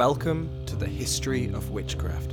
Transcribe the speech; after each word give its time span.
Welcome 0.00 0.48
to 0.64 0.76
the 0.76 0.86
History 0.86 1.48
of 1.48 1.72
Witchcraft. 1.72 2.32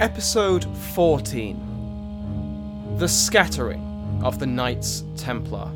Episode 0.00 0.64
14 0.94 2.96
The 2.98 3.06
Scattering 3.06 4.20
of 4.24 4.40
the 4.40 4.46
Knights 4.46 5.04
Templar. 5.16 5.70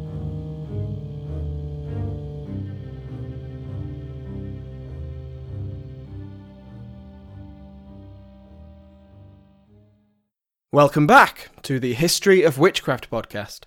Welcome 10.72 11.06
back 11.06 11.50
to 11.62 11.78
the 11.78 11.94
History 11.94 12.42
of 12.42 12.58
Witchcraft 12.58 13.08
podcast. 13.08 13.66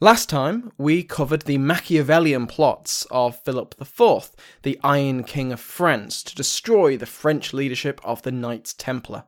Last 0.00 0.28
time, 0.28 0.70
we 0.78 1.02
covered 1.02 1.42
the 1.42 1.58
Machiavellian 1.58 2.46
plots 2.46 3.04
of 3.10 3.42
Philip 3.42 3.74
IV, 3.80 4.30
the 4.62 4.78
Iron 4.84 5.24
King 5.24 5.50
of 5.50 5.58
France, 5.58 6.22
to 6.22 6.36
destroy 6.36 6.96
the 6.96 7.04
French 7.04 7.52
leadership 7.52 8.00
of 8.04 8.22
the 8.22 8.30
Knights 8.30 8.74
Templar. 8.74 9.24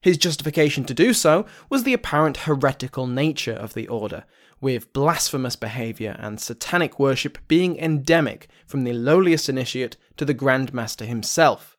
His 0.00 0.16
justification 0.16 0.84
to 0.84 0.94
do 0.94 1.12
so 1.12 1.44
was 1.68 1.82
the 1.82 1.92
apparent 1.92 2.36
heretical 2.36 3.08
nature 3.08 3.52
of 3.52 3.74
the 3.74 3.88
order, 3.88 4.24
with 4.60 4.92
blasphemous 4.92 5.56
behaviour 5.56 6.16
and 6.20 6.40
satanic 6.40 7.00
worship 7.00 7.38
being 7.48 7.76
endemic 7.76 8.46
from 8.64 8.84
the 8.84 8.92
lowliest 8.92 9.48
initiate 9.48 9.96
to 10.18 10.24
the 10.24 10.34
Grand 10.34 10.72
Master 10.72 11.04
himself. 11.04 11.76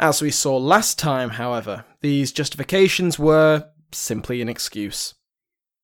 As 0.00 0.20
we 0.20 0.32
saw 0.32 0.56
last 0.56 0.98
time, 0.98 1.30
however, 1.30 1.84
these 2.00 2.32
justifications 2.32 3.16
were 3.16 3.68
simply 3.92 4.42
an 4.42 4.48
excuse. 4.48 5.14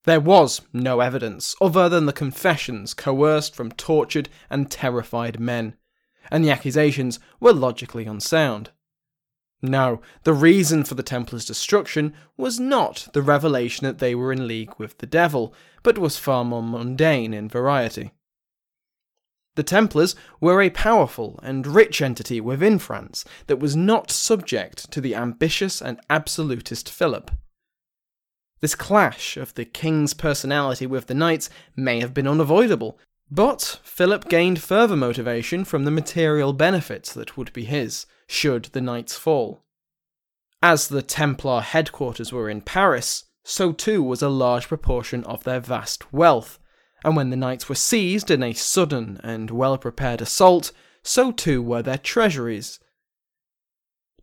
There 0.04 0.20
was 0.20 0.60
no 0.72 1.00
evidence 1.00 1.56
other 1.60 1.88
than 1.88 2.06
the 2.06 2.12
confessions 2.12 2.92
coerced 2.92 3.54
from 3.54 3.72
tortured 3.72 4.28
and 4.50 4.70
terrified 4.70 5.40
men, 5.40 5.76
and 6.30 6.44
the 6.44 6.50
accusations 6.50 7.18
were 7.40 7.54
logically 7.54 8.04
unsound. 8.04 8.70
No, 9.62 10.02
the 10.24 10.34
reason 10.34 10.84
for 10.84 10.94
the 10.94 11.02
Templars' 11.02 11.46
destruction 11.46 12.12
was 12.36 12.60
not 12.60 13.08
the 13.14 13.22
revelation 13.22 13.86
that 13.86 13.98
they 13.98 14.14
were 14.14 14.30
in 14.30 14.46
league 14.46 14.74
with 14.76 14.98
the 14.98 15.06
devil, 15.06 15.54
but 15.82 15.96
was 15.96 16.18
far 16.18 16.44
more 16.44 16.62
mundane 16.62 17.32
in 17.32 17.48
variety. 17.48 18.12
The 19.54 19.62
Templars 19.62 20.14
were 20.38 20.60
a 20.60 20.68
powerful 20.68 21.40
and 21.42 21.66
rich 21.66 22.02
entity 22.02 22.42
within 22.42 22.78
France 22.78 23.24
that 23.46 23.60
was 23.60 23.74
not 23.74 24.10
subject 24.10 24.90
to 24.90 25.00
the 25.00 25.14
ambitious 25.14 25.80
and 25.80 25.98
absolutist 26.10 26.90
Philip. 26.90 27.30
This 28.64 28.74
clash 28.74 29.36
of 29.36 29.52
the 29.52 29.66
king's 29.66 30.14
personality 30.14 30.86
with 30.86 31.06
the 31.06 31.12
knights 31.12 31.50
may 31.76 32.00
have 32.00 32.14
been 32.14 32.26
unavoidable, 32.26 32.98
but 33.30 33.78
Philip 33.84 34.26
gained 34.30 34.62
further 34.62 34.96
motivation 34.96 35.66
from 35.66 35.84
the 35.84 35.90
material 35.90 36.54
benefits 36.54 37.12
that 37.12 37.36
would 37.36 37.52
be 37.52 37.66
his, 37.66 38.06
should 38.26 38.70
the 38.72 38.80
knights 38.80 39.18
fall. 39.18 39.66
As 40.62 40.88
the 40.88 41.02
Templar 41.02 41.60
headquarters 41.60 42.32
were 42.32 42.48
in 42.48 42.62
Paris, 42.62 43.24
so 43.42 43.70
too 43.70 44.02
was 44.02 44.22
a 44.22 44.30
large 44.30 44.68
proportion 44.68 45.24
of 45.24 45.44
their 45.44 45.60
vast 45.60 46.10
wealth, 46.10 46.58
and 47.04 47.14
when 47.14 47.28
the 47.28 47.36
knights 47.36 47.68
were 47.68 47.74
seized 47.74 48.30
in 48.30 48.42
a 48.42 48.54
sudden 48.54 49.20
and 49.22 49.50
well 49.50 49.76
prepared 49.76 50.22
assault, 50.22 50.72
so 51.02 51.30
too 51.30 51.60
were 51.60 51.82
their 51.82 51.98
treasuries, 51.98 52.80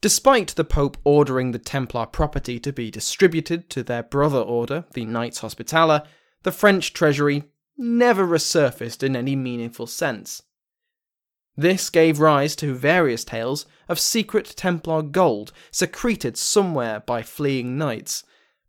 Despite 0.01 0.55
the 0.55 0.63
Pope 0.63 0.97
ordering 1.03 1.51
the 1.51 1.59
Templar 1.59 2.07
property 2.07 2.59
to 2.59 2.73
be 2.73 2.89
distributed 2.89 3.69
to 3.69 3.83
their 3.83 4.01
brother 4.01 4.39
order, 4.39 4.85
the 4.93 5.05
Knights 5.05 5.39
Hospitaller, 5.39 6.01
the 6.41 6.51
French 6.51 6.91
treasury 6.91 7.43
never 7.77 8.25
resurfaced 8.25 9.03
in 9.03 9.15
any 9.15 9.35
meaningful 9.35 9.85
sense. 9.85 10.41
This 11.55 11.91
gave 11.91 12.19
rise 12.19 12.55
to 12.55 12.73
various 12.73 13.23
tales 13.23 13.67
of 13.87 13.99
secret 13.99 14.53
Templar 14.55 15.03
gold 15.03 15.51
secreted 15.69 16.35
somewhere 16.35 17.01
by 17.01 17.21
fleeing 17.21 17.77
knights, 17.77 18.23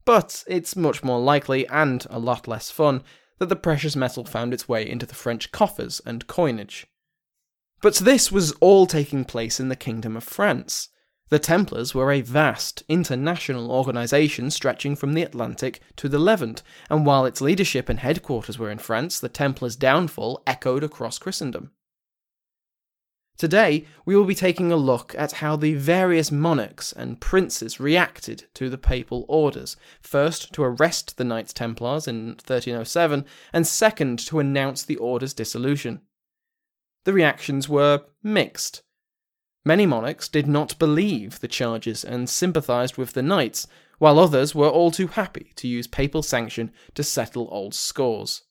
but 0.05 0.45
it's 0.47 0.77
much 0.77 1.03
more 1.03 1.21
likely, 1.21 1.67
and 1.69 2.07
a 2.11 2.19
lot 2.19 2.47
less 2.47 2.71
fun, 2.71 3.03
that 3.39 3.49
the 3.49 3.57
precious 3.57 3.97
metal 3.97 4.25
found 4.25 4.53
its 4.53 4.69
way 4.69 4.87
into 4.87 5.07
the 5.07 5.15
French 5.15 5.51
coffers 5.51 6.03
and 6.05 6.27
coinage. 6.27 6.87
But 7.81 7.95
this 7.97 8.31
was 8.31 8.53
all 8.61 8.87
taking 8.87 9.25
place 9.25 9.59
in 9.59 9.69
the 9.69 9.77
Kingdom 9.77 10.17
of 10.17 10.25
France. 10.25 10.91
The 11.33 11.39
Templars 11.39 11.95
were 11.95 12.13
a 12.13 12.21
vast, 12.21 12.83
international 12.91 13.73
organisation 13.73 14.51
stretching 14.51 14.95
from 14.95 15.15
the 15.15 15.23
Atlantic 15.23 15.81
to 15.97 16.07
the 16.07 16.19
Levant, 16.19 16.63
and 16.91 17.07
while 17.07 17.25
its 17.25 17.41
leadership 17.41 17.89
and 17.89 18.01
headquarters 18.01 18.59
were 18.59 18.71
in 18.71 18.77
France, 18.77 19.19
the 19.19 19.31
Templars' 19.31 19.75
downfall 19.75 20.43
echoed 20.47 20.85
across 20.85 21.19
Christendom. 21.19 21.71
Today, 23.39 23.87
we 24.05 24.15
will 24.15 24.27
be 24.27 24.35
taking 24.35 24.71
a 24.71 24.77
look 24.77 25.15
at 25.17 25.33
how 25.33 25.57
the 25.57 25.73
various 25.73 26.31
monarchs 26.31 26.93
and 26.93 27.19
princes 27.19 27.81
reacted 27.81 28.45
to 28.53 28.69
the 28.69 28.77
papal 28.77 29.25
orders, 29.27 29.75
first 30.03 30.53
to 30.53 30.63
arrest 30.63 31.17
the 31.17 31.25
Knights 31.25 31.55
Templars 31.55 32.07
in 32.07 32.33
1307, 32.45 33.25
and 33.55 33.67
second 33.67 34.19
to 34.27 34.39
announce 34.39 34.83
the 34.83 34.97
order's 34.97 35.33
dissolution. 35.33 36.03
The 37.05 37.15
reactions 37.15 37.71
were 37.71 38.05
mixed. 38.23 38.83
Many 39.65 39.87
monarchs 39.87 40.29
did 40.29 40.47
not 40.47 40.79
believe 40.79 41.39
the 41.39 41.49
charges 41.49 42.05
and 42.05 42.29
sympathised 42.29 42.97
with 42.97 43.13
the 43.13 43.23
knights, 43.23 43.69
while 43.99 44.19
others 44.19 44.55
were 44.55 44.69
all 44.69 44.91
too 44.91 45.07
happy 45.07 45.53
to 45.57 45.69
use 45.69 45.87
papal 45.87 46.23
sanction 46.23 46.73
to 46.95 47.05
settle 47.05 47.49
old 47.53 47.75
scores. 47.75 48.43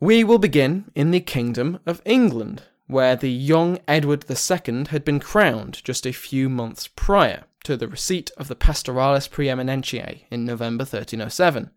We 0.00 0.24
will 0.24 0.38
begin 0.38 0.90
in 0.94 1.12
the 1.12 1.20
Kingdom 1.20 1.78
of 1.86 2.02
England, 2.04 2.62
where 2.88 3.14
the 3.14 3.30
young 3.30 3.78
Edward 3.86 4.24
II 4.28 4.86
had 4.90 5.04
been 5.04 5.20
crowned 5.20 5.84
just 5.84 6.06
a 6.06 6.12
few 6.12 6.48
months 6.48 6.88
prior 6.88 7.44
to 7.64 7.76
the 7.76 7.86
receipt 7.86 8.30
of 8.36 8.48
the 8.48 8.56
Pastoralis 8.56 9.28
Praeeminentiae 9.28 10.22
in 10.30 10.44
November 10.44 10.82
1307. 10.82 11.70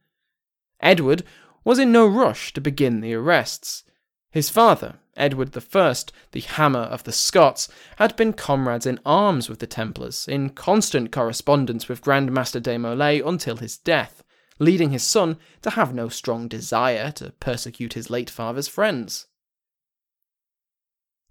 Edward 0.79 1.23
was 1.63 1.77
in 1.77 1.91
no 1.91 2.07
rush 2.07 2.53
to 2.53 2.61
begin 2.61 3.01
the 3.01 3.13
arrests. 3.13 3.83
His 4.31 4.49
father, 4.49 4.99
Edward 5.17 5.55
I, 5.57 5.95
the 6.31 6.39
Hammer 6.39 6.79
of 6.79 7.03
the 7.03 7.11
Scots, 7.11 7.67
had 7.97 8.15
been 8.15 8.31
comrades 8.31 8.85
in 8.85 8.99
arms 9.05 9.49
with 9.49 9.59
the 9.59 9.67
Templars, 9.67 10.25
in 10.25 10.51
constant 10.51 11.11
correspondence 11.11 11.89
with 11.89 12.01
Grand 12.01 12.31
Master 12.31 12.61
de 12.61 12.77
Molay 12.77 13.19
until 13.19 13.57
his 13.57 13.77
death, 13.77 14.23
leading 14.57 14.91
his 14.91 15.03
son 15.03 15.37
to 15.63 15.71
have 15.71 15.93
no 15.93 16.07
strong 16.07 16.47
desire 16.47 17.11
to 17.11 17.31
persecute 17.41 17.93
his 17.93 18.09
late 18.09 18.29
father's 18.29 18.69
friends. 18.69 19.27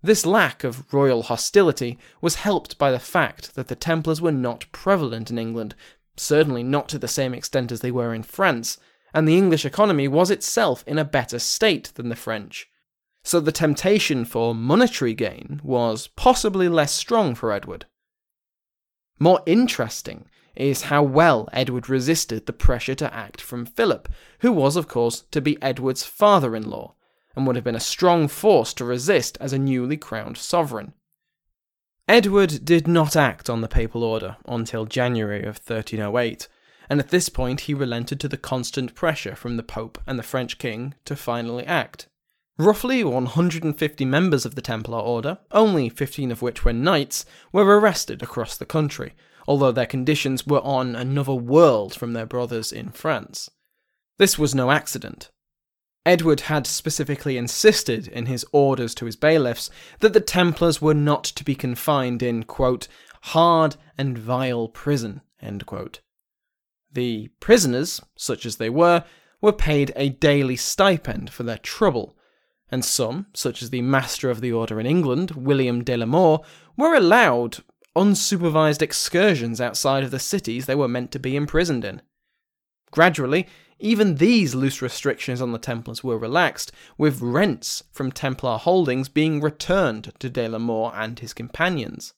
This 0.03 0.27
lack 0.27 0.63
of 0.63 0.93
royal 0.93 1.23
hostility 1.23 1.99
was 2.21 2.37
helped 2.37 2.77
by 2.77 2.91
the 2.91 2.99
fact 2.99 3.55
that 3.55 3.69
the 3.69 3.77
Templars 3.77 4.21
were 4.21 4.33
not 4.33 4.71
prevalent 4.73 5.31
in 5.31 5.39
England, 5.39 5.75
certainly 6.17 6.63
not 6.63 6.89
to 6.91 6.99
the 6.99 7.09
same 7.09 7.33
extent 7.33 7.73
as 7.73 7.81
they 7.81 7.91
were 7.91 8.13
in 8.13 8.25
France, 8.25 8.77
and 9.15 9.27
the 9.27 9.39
English 9.39 9.65
economy 9.65 10.07
was 10.07 10.31
itself 10.31 10.85
in 10.87 10.99
a 10.99 11.05
better 11.05 11.39
state 11.39 11.93
than 11.95 12.11
the 12.11 12.17
French 12.17 12.69
so 13.23 13.41
the 13.41 13.53
temptation 13.53 14.25
for 14.25 14.55
monetary 14.55 15.15
gain 15.15 15.61
was 15.63 16.09
possibly 16.09 16.69
less 16.69 16.93
strong 16.93 17.35
for 17.35 17.53
Edward. 17.53 17.87
More 19.19 19.43
interesting 19.47 20.27
is 20.57 20.83
how 20.85 21.03
well 21.03 21.49
Edward 21.53 21.89
resisted 21.89 22.47
the 22.47 22.53
pressure 22.53 22.95
to 22.95 23.15
act 23.15 23.41
from 23.41 23.67
Philip, 23.67 24.09
who 24.41 24.53
was, 24.53 24.77
of 24.77 24.89
course, 24.89 25.25
to 25.31 25.41
be 25.41 25.63
Edward's 25.63 26.05
father 26.05 26.57
in 26.57 26.69
law, 26.69 26.95
and 27.37 27.47
would 27.47 27.57
have 27.57 27.65
been 27.65 27.77
a 27.77 27.81
strong 27.81 28.29
force 28.29 28.75
to 28.75 28.85
resist 28.85 29.39
as 29.41 29.53
a 29.53 29.59
newly 29.59 29.97
crowned 29.97 30.39
sovereign. 30.39 30.95
Edward 32.09 32.65
did 32.65 32.89
not 32.89 33.15
act 33.15 33.49
on 33.49 33.61
the 33.61 33.69
papal 33.69 34.03
order 34.03 34.37
until 34.47 34.85
January 34.85 35.41
of 35.41 35.59
1308, 35.59 36.49
and 36.89 36.99
at 36.99 37.11
this 37.11 37.29
point 37.29 37.63
he 37.63 37.75
relented 37.75 38.19
to 38.19 38.29
the 38.29 38.37
constant 38.37 38.95
pressure 38.97 39.37
from 39.37 39.57
the 39.57 39.63
Pope 39.63 39.99
and 40.07 40.19
the 40.19 40.25
French 40.25 40.59
king 40.59 40.95
to 41.05 41.15
finally 41.15 41.65
act 41.65 42.09
Roughly 42.61 43.03
150 43.03 44.05
members 44.05 44.45
of 44.45 44.55
the 44.55 44.61
Templar 44.61 44.99
Order, 44.99 45.39
only 45.51 45.89
15 45.89 46.31
of 46.31 46.43
which 46.43 46.63
were 46.63 46.75
knights, 46.75 47.25
were 47.53 47.65
arrested 47.65 48.23
across 48.23 48.59
the 48.59 48.67
country, 48.67 49.15
although 49.49 49.73
their 49.73 49.87
conditions 49.87 50.47
were 50.47 50.61
on 50.61 50.95
another 50.95 51.33
world 51.33 51.95
from 51.95 52.13
their 52.13 52.27
brothers 52.27 52.71
in 52.71 52.91
France. 52.91 53.49
This 54.19 54.39
was 54.39 54.55
no 54.55 54.71
accident. 54.71 55.31
Edward 56.05 56.41
had 56.41 56.67
specifically 56.67 57.39
insisted 57.39 58.07
in 58.07 58.27
his 58.27 58.45
orders 58.53 58.95
to 58.97 59.07
his 59.07 59.17
bailiffs 59.17 59.71
that 60.01 60.13
the 60.13 60.21
Templars 60.21 60.83
were 60.83 60.93
not 60.93 61.25
to 61.25 61.45
be 61.45 61.55
confined 61.55 62.23
in, 62.23 62.43
quote, 62.43 62.89
hard 63.23 63.77
and 63.97 64.19
vile 64.19 64.69
prison, 64.69 65.23
The 66.93 67.29
prisoners, 67.41 68.03
such 68.17 68.45
as 68.45 68.57
they 68.57 68.69
were, 68.69 69.05
were 69.41 69.51
paid 69.51 69.95
a 69.97 70.11
daily 70.11 70.57
stipend 70.57 71.31
for 71.31 71.45
their 71.45 71.57
trouble, 71.57 72.19
and 72.71 72.85
some, 72.85 73.27
such 73.35 73.63
as 73.63 73.71
the 73.71 73.83
Master 73.83 74.31
of 74.31 74.41
the 74.41 74.53
Order 74.53 74.79
in 74.81 74.87
England, 74.87 75.33
William 75.33 75.83
de 75.83 75.97
la 75.97 76.07
More, 76.07 76.43
were 76.77 76.95
allowed 76.95 77.59
unsupervised 77.97 78.83
excursions 78.83 79.61
outside 79.61 80.05
of 80.05 80.11
the 80.11 80.19
cities 80.19 80.67
they 80.67 80.75
were 80.75 80.89
meant 80.89 81.11
to 81.13 81.19
be 81.19 81.37
imprisoned 81.37 81.85
in. 81.85 82.03
Gradually, 82.91 83.47
even 83.79 84.17
these 84.17 84.55
loose 84.55 84.83
restrictions 84.83 85.41
on 85.41 85.53
the 85.53 85.59
Templars 85.59 86.05
were 86.05 86.19
relaxed, 86.19 86.71
with 86.99 87.23
rents 87.23 87.83
from 87.91 88.13
Templar 88.13 88.59
holdings 88.59 89.09
being 89.09 89.41
returned 89.41 90.13
to 90.19 90.29
de 90.29 90.47
la 90.47 90.59
More 90.59 90.93
and 90.95 91.19
his 91.19 91.33
companions. 91.33 92.13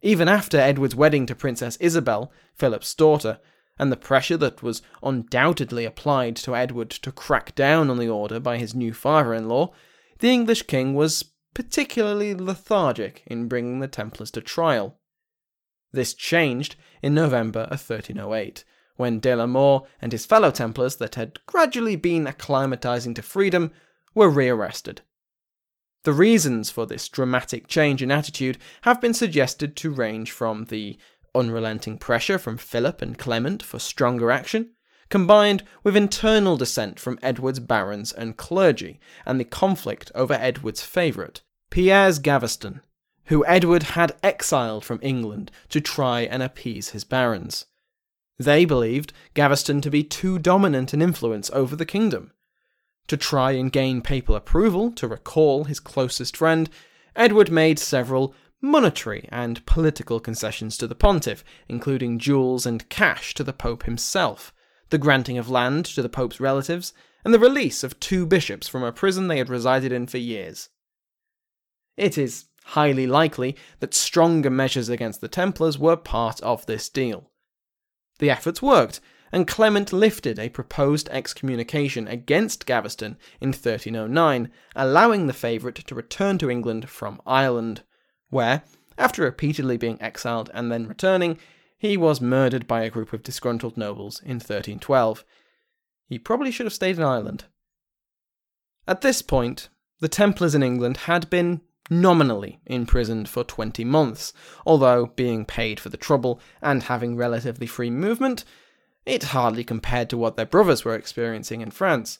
Even 0.00 0.28
after 0.28 0.58
Edward's 0.58 0.94
wedding 0.94 1.26
to 1.26 1.34
Princess 1.34 1.76
Isabel, 1.76 2.30
Philip's 2.54 2.94
daughter, 2.94 3.40
and 3.78 3.90
the 3.90 3.96
pressure 3.96 4.36
that 4.36 4.62
was 4.62 4.82
undoubtedly 5.02 5.84
applied 5.84 6.36
to 6.36 6.54
Edward 6.54 6.90
to 6.90 7.12
crack 7.12 7.54
down 7.54 7.90
on 7.90 7.98
the 7.98 8.08
order 8.08 8.38
by 8.38 8.56
his 8.56 8.74
new 8.74 8.92
father 8.92 9.34
in 9.34 9.48
law, 9.48 9.72
the 10.20 10.30
English 10.30 10.62
king 10.62 10.94
was 10.94 11.24
particularly 11.54 12.34
lethargic 12.34 13.22
in 13.26 13.48
bringing 13.48 13.80
the 13.80 13.88
Templars 13.88 14.30
to 14.32 14.40
trial. 14.40 14.98
This 15.92 16.14
changed 16.14 16.76
in 17.02 17.14
November 17.14 17.60
of 17.60 17.88
1308, 17.88 18.64
when 18.96 19.20
de 19.20 19.34
la 19.34 19.46
More 19.46 19.86
and 20.00 20.12
his 20.12 20.26
fellow 20.26 20.50
Templars 20.50 20.96
that 20.96 21.14
had 21.14 21.44
gradually 21.46 21.96
been 21.96 22.26
acclimatizing 22.26 23.14
to 23.14 23.22
freedom 23.22 23.72
were 24.14 24.28
rearrested. 24.28 25.02
The 26.04 26.12
reasons 26.12 26.70
for 26.70 26.86
this 26.86 27.08
dramatic 27.08 27.66
change 27.66 28.02
in 28.02 28.10
attitude 28.10 28.58
have 28.82 29.00
been 29.00 29.14
suggested 29.14 29.74
to 29.76 29.90
range 29.90 30.32
from 30.32 30.66
the 30.66 30.98
unrelenting 31.34 31.98
pressure 31.98 32.38
from 32.38 32.56
Philip 32.56 33.02
and 33.02 33.18
Clement 33.18 33.62
for 33.62 33.78
stronger 33.78 34.30
action, 34.30 34.70
combined 35.08 35.62
with 35.82 35.96
internal 35.96 36.56
dissent 36.56 36.98
from 36.98 37.18
Edward's 37.22 37.60
barons 37.60 38.12
and 38.12 38.36
clergy, 38.36 39.00
and 39.26 39.38
the 39.38 39.44
conflict 39.44 40.10
over 40.14 40.34
Edward's 40.34 40.82
favourite, 40.82 41.42
Piers 41.70 42.18
Gaveston, 42.18 42.80
who 43.26 43.44
Edward 43.46 43.82
had 43.82 44.16
exiled 44.22 44.84
from 44.84 44.98
England 45.02 45.50
to 45.68 45.80
try 45.80 46.20
and 46.20 46.42
appease 46.42 46.90
his 46.90 47.04
barons. 47.04 47.66
They 48.38 48.64
believed 48.64 49.12
Gaveston 49.34 49.80
to 49.82 49.90
be 49.90 50.02
too 50.02 50.38
dominant 50.38 50.92
an 50.92 51.00
influence 51.00 51.50
over 51.52 51.76
the 51.76 51.86
kingdom. 51.86 52.32
To 53.08 53.16
try 53.16 53.52
and 53.52 53.70
gain 53.70 54.00
papal 54.00 54.34
approval 54.34 54.90
to 54.92 55.06
recall 55.06 55.64
his 55.64 55.78
closest 55.78 56.36
friend, 56.36 56.68
Edward 57.14 57.50
made 57.50 57.78
several 57.78 58.34
monetary 58.64 59.28
and 59.30 59.64
political 59.66 60.18
concessions 60.18 60.76
to 60.78 60.86
the 60.86 60.94
pontiff, 60.94 61.44
including 61.68 62.18
jewels 62.18 62.66
and 62.66 62.88
cash 62.88 63.34
to 63.34 63.44
the 63.44 63.52
pope 63.52 63.84
himself, 63.84 64.52
the 64.90 64.98
granting 64.98 65.38
of 65.38 65.50
land 65.50 65.84
to 65.84 66.02
the 66.02 66.08
pope's 66.08 66.40
relatives, 66.40 66.92
and 67.24 67.32
the 67.32 67.38
release 67.38 67.84
of 67.84 68.00
two 68.00 68.26
bishops 68.26 68.66
from 68.66 68.82
a 68.82 68.92
prison 68.92 69.28
they 69.28 69.38
had 69.38 69.48
resided 69.48 69.92
in 69.92 70.06
for 70.06 70.18
years. 70.18 70.68
It 71.96 72.18
is 72.18 72.46
highly 72.64 73.06
likely 73.06 73.56
that 73.80 73.94
stronger 73.94 74.50
measures 74.50 74.88
against 74.88 75.20
the 75.20 75.28
Templars 75.28 75.78
were 75.78 75.96
part 75.96 76.40
of 76.40 76.66
this 76.66 76.88
deal. 76.88 77.30
The 78.18 78.30
efforts 78.30 78.62
worked, 78.62 79.00
and 79.30 79.46
Clement 79.46 79.92
lifted 79.92 80.38
a 80.38 80.48
proposed 80.48 81.08
excommunication 81.10 82.06
against 82.08 82.66
Gaveston 82.66 83.18
in 83.40 83.48
1309, 83.48 84.50
allowing 84.76 85.26
the 85.26 85.32
favourite 85.32 85.76
to 85.76 85.94
return 85.94 86.38
to 86.38 86.50
England 86.50 86.88
from 86.88 87.20
Ireland, 87.26 87.82
where, 88.34 88.62
after 88.98 89.22
repeatedly 89.22 89.76
being 89.76 90.00
exiled 90.02 90.50
and 90.52 90.70
then 90.70 90.88
returning, 90.88 91.38
he 91.78 91.96
was 91.96 92.20
murdered 92.20 92.66
by 92.66 92.82
a 92.82 92.90
group 92.90 93.12
of 93.12 93.22
disgruntled 93.22 93.76
nobles 93.76 94.20
in 94.20 94.36
1312. 94.36 95.24
He 96.08 96.18
probably 96.18 96.50
should 96.50 96.66
have 96.66 96.72
stayed 96.72 96.96
in 96.96 97.04
Ireland. 97.04 97.44
At 98.86 99.00
this 99.00 99.22
point, 99.22 99.68
the 100.00 100.08
Templars 100.08 100.54
in 100.54 100.62
England 100.62 100.98
had 100.98 101.30
been 101.30 101.60
nominally 101.88 102.60
imprisoned 102.66 103.28
for 103.28 103.44
20 103.44 103.84
months, 103.84 104.32
although 104.66 105.06
being 105.06 105.44
paid 105.44 105.78
for 105.78 105.88
the 105.88 105.96
trouble 105.96 106.40
and 106.60 106.82
having 106.82 107.16
relatively 107.16 107.66
free 107.66 107.90
movement, 107.90 108.44
it 109.06 109.24
hardly 109.24 109.64
compared 109.64 110.10
to 110.10 110.18
what 110.18 110.36
their 110.36 110.46
brothers 110.46 110.84
were 110.84 110.94
experiencing 110.94 111.60
in 111.60 111.70
France. 111.70 112.18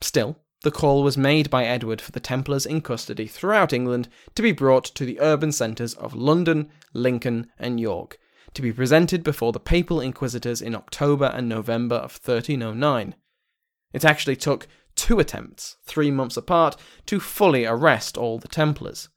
Still, 0.00 0.36
the 0.62 0.70
call 0.70 1.02
was 1.02 1.16
made 1.16 1.48
by 1.48 1.64
Edward 1.64 2.00
for 2.00 2.12
the 2.12 2.20
Templars 2.20 2.66
in 2.66 2.82
custody 2.82 3.26
throughout 3.26 3.72
England 3.72 4.08
to 4.34 4.42
be 4.42 4.52
brought 4.52 4.84
to 4.84 5.06
the 5.06 5.20
urban 5.20 5.52
centres 5.52 5.94
of 5.94 6.14
London, 6.14 6.68
Lincoln, 6.92 7.50
and 7.58 7.80
York, 7.80 8.18
to 8.52 8.60
be 8.60 8.72
presented 8.72 9.22
before 9.22 9.52
the 9.52 9.60
papal 9.60 10.00
inquisitors 10.00 10.60
in 10.60 10.74
October 10.74 11.32
and 11.34 11.48
November 11.48 11.96
of 11.96 12.20
1309. 12.22 13.14
It 13.92 14.04
actually 14.04 14.36
took 14.36 14.68
two 14.94 15.18
attempts, 15.18 15.76
three 15.84 16.10
months 16.10 16.36
apart, 16.36 16.76
to 17.06 17.20
fully 17.20 17.64
arrest 17.64 18.18
all 18.18 18.38
the 18.38 18.48
Templars. 18.48 19.08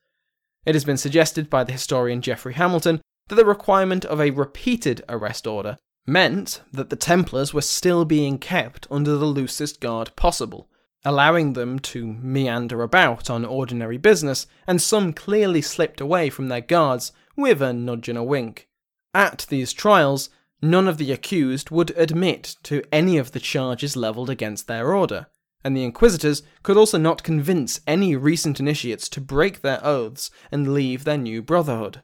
It 0.66 0.76
has 0.76 0.86
been 0.86 0.98
suggested 0.98 1.50
by 1.50 1.66
the 1.66 1.74
historian 1.74 2.22
Geoffrey 2.22 2.54
Hamilton 2.54 3.02
that 3.28 3.36
the 3.36 3.46
requirement 3.46 4.06
of 4.06 4.22
a 4.22 4.32
repeated 4.32 5.04
arrest 5.10 5.46
order 5.46 5.78
meant 6.06 6.62
that 6.72 6.90
the 6.90 6.96
Templars 6.96 7.54
were 7.54 7.62
still 7.62 8.06
being 8.06 8.38
kept 8.38 8.88
under 8.90 9.18
the 9.18 9.26
loosest 9.26 9.82
guard 9.82 10.16
possible, 10.16 10.70
allowing 11.06 11.54
them 11.54 11.80
to 11.80 12.06
meander 12.06 12.82
about 12.82 13.30
on 13.30 13.44
ordinary 13.44 13.98
business, 13.98 14.48
and 14.66 14.82
some 14.82 15.14
clearly 15.14 15.62
slipped 15.62 16.00
away 16.00 16.30
from 16.30 16.48
their 16.48 16.62
guards 16.62 17.12
with 17.36 17.62
a 17.62 17.74
nudge 17.74 18.10
and 18.10 18.18
a 18.18 18.24
wink. 18.24 18.68
At 19.14 19.46
these 19.50 19.74
trials, 19.74 20.30
none 20.62 20.88
of 20.88 20.98
the 20.98 21.12
accused 21.12 21.70
would 21.72 21.92
admit 21.98 22.56
to 22.64 22.84
any 22.92 23.18
of 23.18 23.32
the 23.32 23.40
charges 23.40 23.96
levelled 23.96 24.30
against 24.30 24.68
their 24.68 24.94
order, 24.94 25.28
and 25.64 25.76
the 25.76 25.84
Inquisitors 25.84 26.44
could 26.62 26.78
also 26.78 26.98
not 26.98 27.24
convince 27.24 27.82
any 27.86 28.16
recent 28.16 28.60
initiates 28.60 29.08
to 29.10 29.22
break 29.22 29.62
their 29.62 29.84
oaths 29.86 30.32
and 30.52 30.74
leave 30.74 31.04
their 31.04 31.18
new 31.18 31.42
brotherhood. 31.42 32.02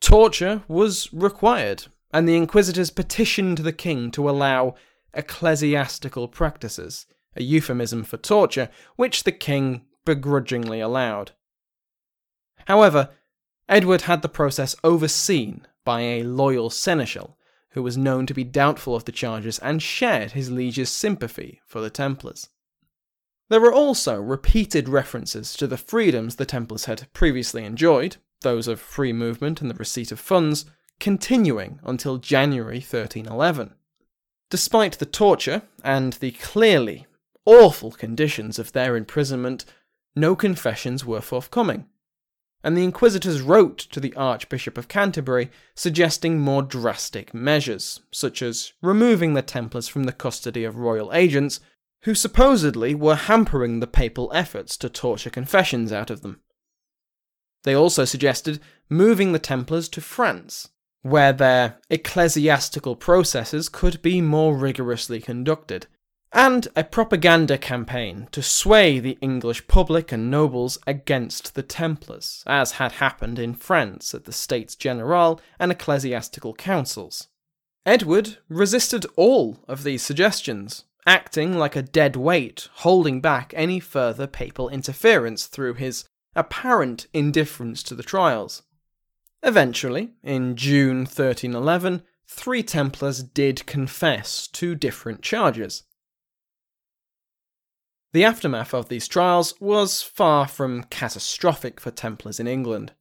Torture 0.00 0.62
was 0.68 1.12
required, 1.12 1.86
and 2.12 2.28
the 2.28 2.36
Inquisitors 2.36 2.90
petitioned 2.90 3.58
the 3.58 3.72
king 3.72 4.10
to 4.12 4.28
allow 4.28 4.74
ecclesiastical 5.14 6.28
practices, 6.28 7.06
a 7.36 7.42
euphemism 7.42 8.04
for 8.04 8.16
torture, 8.16 8.68
which 8.96 9.24
the 9.24 9.32
king 9.32 9.82
begrudgingly 10.04 10.80
allowed. 10.80 11.32
However, 12.66 13.10
Edward 13.68 14.02
had 14.02 14.22
the 14.22 14.28
process 14.28 14.76
overseen 14.82 15.66
by 15.84 16.00
a 16.00 16.22
loyal 16.22 16.70
seneschal, 16.70 17.36
who 17.70 17.82
was 17.82 17.96
known 17.96 18.26
to 18.26 18.34
be 18.34 18.44
doubtful 18.44 18.96
of 18.96 19.04
the 19.04 19.12
charges 19.12 19.58
and 19.58 19.82
shared 19.82 20.32
his 20.32 20.50
liege's 20.50 20.88
sympathy 20.90 21.60
for 21.66 21.80
the 21.80 21.90
Templars. 21.90 22.48
There 23.48 23.60
were 23.60 23.72
also 23.72 24.20
repeated 24.20 24.88
references 24.88 25.54
to 25.56 25.66
the 25.66 25.76
freedoms 25.76 26.36
the 26.36 26.46
Templars 26.46 26.86
had 26.86 27.12
previously 27.12 27.64
enjoyed, 27.64 28.16
those 28.40 28.66
of 28.66 28.80
free 28.80 29.12
movement 29.12 29.60
and 29.60 29.70
the 29.70 29.74
receipt 29.74 30.10
of 30.10 30.18
funds, 30.18 30.64
continuing 30.98 31.78
until 31.84 32.18
January 32.18 32.78
1311. 32.78 33.74
Despite 34.48 34.98
the 34.98 35.06
torture 35.06 35.62
and 35.84 36.14
the 36.14 36.32
clearly 36.32 37.06
awful 37.46 37.92
conditions 37.92 38.58
of 38.58 38.72
their 38.72 38.96
imprisonment, 38.96 39.64
no 40.14 40.36
confessions 40.36 41.04
were 41.04 41.20
forthcoming, 41.20 41.86
and 42.62 42.76
the 42.76 42.84
inquisitors 42.84 43.40
wrote 43.40 43.78
to 43.78 44.00
the 44.00 44.14
Archbishop 44.14 44.76
of 44.76 44.88
Canterbury 44.88 45.50
suggesting 45.74 46.38
more 46.38 46.62
drastic 46.62 47.32
measures, 47.32 48.00
such 48.12 48.42
as 48.42 48.72
removing 48.82 49.34
the 49.34 49.42
Templars 49.42 49.88
from 49.88 50.04
the 50.04 50.12
custody 50.12 50.64
of 50.64 50.76
royal 50.76 51.12
agents 51.14 51.60
who 52.02 52.14
supposedly 52.14 52.94
were 52.94 53.14
hampering 53.14 53.80
the 53.80 53.86
papal 53.86 54.30
efforts 54.34 54.76
to 54.76 54.88
torture 54.88 55.30
confessions 55.30 55.92
out 55.92 56.10
of 56.10 56.22
them. 56.22 56.40
They 57.64 57.74
also 57.74 58.04
suggested 58.04 58.60
moving 58.88 59.32
the 59.32 59.38
Templars 59.38 59.88
to 59.90 60.00
France, 60.00 60.68
where 61.02 61.32
their 61.32 61.78
ecclesiastical 61.90 62.96
processes 62.96 63.68
could 63.68 64.02
be 64.02 64.20
more 64.20 64.56
rigorously 64.56 65.20
conducted, 65.20 65.86
and 66.32 66.68
a 66.76 66.84
propaganda 66.84 67.56
campaign 67.56 68.28
to 68.32 68.42
sway 68.42 68.98
the 68.98 69.16
English 69.20 69.66
public 69.68 70.12
and 70.12 70.30
nobles 70.30 70.78
against 70.86 71.54
the 71.54 71.62
Templars, 71.62 72.42
as 72.46 72.72
had 72.72 72.92
happened 72.92 73.38
in 73.38 73.54
France 73.54 74.14
at 74.14 74.24
the 74.24 74.32
States 74.32 74.74
General 74.74 75.40
and 75.58 75.72
ecclesiastical 75.72 76.54
councils. 76.54 77.28
Edward 77.84 78.38
resisted 78.48 79.06
all 79.16 79.58
of 79.68 79.84
these 79.84 80.02
suggestions, 80.02 80.84
acting 81.06 81.56
like 81.56 81.76
a 81.76 81.82
dead 81.82 82.16
weight, 82.16 82.68
holding 82.74 83.20
back 83.20 83.54
any 83.56 83.78
further 83.78 84.26
papal 84.26 84.68
interference 84.68 85.46
through 85.46 85.74
his 85.74 86.04
apparent 86.34 87.06
indifference 87.14 87.82
to 87.84 87.94
the 87.94 88.02
trials. 88.02 88.62
Eventually, 89.42 90.10
in 90.24 90.56
June 90.56 90.98
1311, 90.98 92.02
three 92.26 92.64
Templars 92.64 93.22
did 93.22 93.64
confess 93.66 94.48
to 94.48 94.74
different 94.74 95.22
charges. 95.22 95.84
The 98.16 98.24
aftermath 98.24 98.72
of 98.72 98.88
these 98.88 99.08
trials 99.08 99.52
was 99.60 100.00
far 100.00 100.48
from 100.48 100.84
catastrophic 100.84 101.78
for 101.78 101.90
Templars 101.90 102.40
in 102.40 102.46
England. 102.46 102.94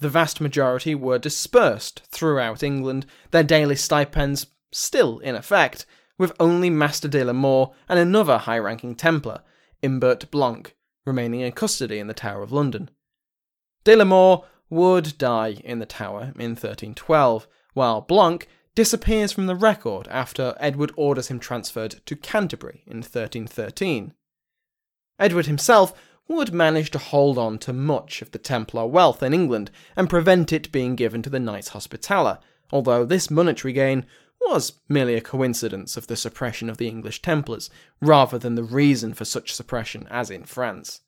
The 0.00 0.08
vast 0.08 0.40
majority 0.40 0.96
were 0.96 1.20
dispersed 1.20 2.02
throughout 2.10 2.64
England, 2.64 3.06
their 3.30 3.44
daily 3.44 3.76
stipends 3.76 4.48
still 4.72 5.20
in 5.20 5.36
effect, 5.36 5.86
with 6.18 6.32
only 6.40 6.70
Master 6.70 7.06
de 7.06 7.22
la 7.22 7.32
More 7.32 7.72
and 7.88 8.00
another 8.00 8.38
high 8.38 8.58
ranking 8.58 8.96
Templar, 8.96 9.42
Imbert 9.80 10.28
Blanc, 10.32 10.74
remaining 11.06 11.42
in 11.42 11.52
custody 11.52 12.00
in 12.00 12.08
the 12.08 12.12
Tower 12.12 12.42
of 12.42 12.50
London. 12.50 12.90
De 13.84 13.94
la 13.94 14.04
More 14.04 14.46
would 14.68 15.16
die 15.18 15.50
in 15.62 15.78
the 15.78 15.86
Tower 15.86 16.32
in 16.34 16.56
1312, 16.56 17.46
while 17.74 18.00
Blanc 18.00 18.48
disappears 18.74 19.30
from 19.30 19.46
the 19.46 19.54
record 19.54 20.08
after 20.08 20.56
Edward 20.58 20.90
orders 20.96 21.28
him 21.28 21.38
transferred 21.38 22.00
to 22.06 22.16
Canterbury 22.16 22.82
in 22.88 23.02
1313. 23.02 24.14
Edward 25.18 25.46
himself 25.46 25.92
would 26.28 26.52
manage 26.52 26.90
to 26.90 26.98
hold 26.98 27.38
on 27.38 27.58
to 27.58 27.72
much 27.72 28.22
of 28.22 28.30
the 28.30 28.38
Templar 28.38 28.86
wealth 28.86 29.22
in 29.22 29.34
England 29.34 29.70
and 29.96 30.08
prevent 30.08 30.52
it 30.52 30.72
being 30.72 30.96
given 30.96 31.22
to 31.22 31.30
the 31.30 31.40
Knights 31.40 31.68
Hospitaller, 31.68 32.38
although 32.70 33.04
this 33.04 33.30
monetary 33.30 33.72
gain 33.72 34.06
was 34.40 34.80
merely 34.88 35.14
a 35.14 35.20
coincidence 35.20 35.96
of 35.96 36.06
the 36.06 36.16
suppression 36.16 36.68
of 36.68 36.78
the 36.78 36.88
English 36.88 37.22
Templars, 37.22 37.70
rather 38.00 38.38
than 38.38 38.54
the 38.54 38.62
reason 38.62 39.14
for 39.14 39.24
such 39.24 39.54
suppression 39.54 40.06
as 40.10 40.30
in 40.30 40.44
France. 40.44 41.00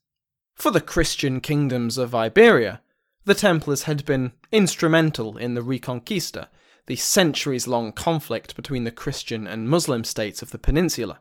For 0.54 0.70
the 0.70 0.80
Christian 0.80 1.40
kingdoms 1.40 1.98
of 1.98 2.14
Iberia, 2.14 2.80
the 3.24 3.34
Templars 3.34 3.84
had 3.84 4.04
been 4.04 4.32
instrumental 4.52 5.36
in 5.36 5.54
the 5.54 5.62
Reconquista, 5.62 6.48
the 6.86 6.96
centuries 6.96 7.66
long 7.66 7.92
conflict 7.92 8.54
between 8.54 8.84
the 8.84 8.90
Christian 8.90 9.46
and 9.46 9.68
Muslim 9.68 10.04
states 10.04 10.42
of 10.42 10.50
the 10.50 10.58
peninsula. 10.58 11.20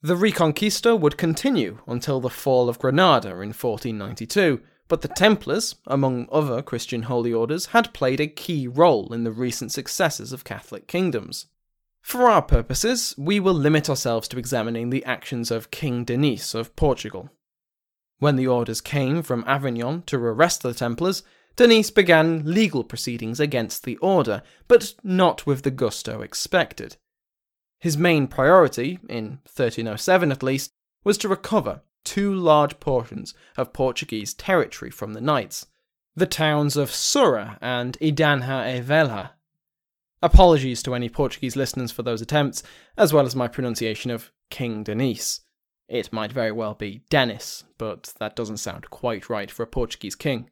The 0.00 0.14
Reconquista 0.14 0.98
would 0.98 1.18
continue 1.18 1.78
until 1.86 2.20
the 2.20 2.30
fall 2.30 2.68
of 2.68 2.78
Granada 2.78 3.30
in 3.30 3.52
1492, 3.54 4.60
but 4.86 5.02
the 5.02 5.08
Templars, 5.08 5.74
among 5.86 6.28
other 6.30 6.62
Christian 6.62 7.02
holy 7.02 7.32
orders, 7.32 7.66
had 7.66 7.92
played 7.92 8.20
a 8.20 8.26
key 8.26 8.66
role 8.66 9.12
in 9.12 9.24
the 9.24 9.32
recent 9.32 9.72
successes 9.72 10.32
of 10.32 10.44
Catholic 10.44 10.86
kingdoms. 10.86 11.46
For 12.00 12.30
our 12.30 12.42
purposes, 12.42 13.14
we 13.18 13.40
will 13.40 13.54
limit 13.54 13.90
ourselves 13.90 14.28
to 14.28 14.38
examining 14.38 14.90
the 14.90 15.04
actions 15.04 15.50
of 15.50 15.70
King 15.70 16.04
Denis 16.04 16.54
of 16.54 16.74
Portugal, 16.76 17.30
when 18.18 18.36
the 18.36 18.46
orders 18.46 18.80
came 18.80 19.22
from 19.22 19.44
Avignon 19.46 20.02
to 20.06 20.16
arrest 20.16 20.62
the 20.62 20.74
Templars, 20.74 21.22
Denis 21.56 21.90
began 21.90 22.42
legal 22.44 22.84
proceedings 22.84 23.40
against 23.40 23.84
the 23.84 23.96
order, 23.98 24.42
but 24.66 24.94
not 25.02 25.46
with 25.46 25.62
the 25.62 25.70
gusto 25.70 26.20
expected. 26.20 26.96
His 27.78 27.96
main 27.96 28.26
priority, 28.26 28.98
in 29.08 29.40
1307 29.44 30.32
at 30.32 30.42
least, 30.42 30.72
was 31.04 31.18
to 31.18 31.28
recover 31.28 31.82
two 32.04 32.34
large 32.34 32.80
portions 32.80 33.34
of 33.56 33.72
Portuguese 33.72 34.34
territory 34.34 34.90
from 34.90 35.12
the 35.12 35.20
Knights 35.20 35.66
the 36.18 36.26
towns 36.26 36.76
of 36.76 36.92
Sura 36.92 37.56
and 37.60 37.96
Idanha 38.00 38.76
e 38.76 38.80
Velha. 38.80 39.30
Apologies 40.20 40.82
to 40.82 40.94
any 40.94 41.08
Portuguese 41.08 41.54
listeners 41.54 41.92
for 41.92 42.02
those 42.02 42.20
attempts, 42.20 42.62
as 42.96 43.12
well 43.12 43.24
as 43.24 43.36
my 43.36 43.46
pronunciation 43.46 44.10
of 44.10 44.32
King 44.50 44.82
Denis. 44.82 45.42
It 45.88 46.12
might 46.12 46.32
very 46.32 46.50
well 46.50 46.74
be 46.74 47.02
Denis, 47.08 47.64
but 47.78 48.12
that 48.18 48.34
doesn't 48.34 48.56
sound 48.56 48.90
quite 48.90 49.30
right 49.30 49.50
for 49.50 49.62
a 49.62 49.66
Portuguese 49.66 50.16
king. 50.16 50.50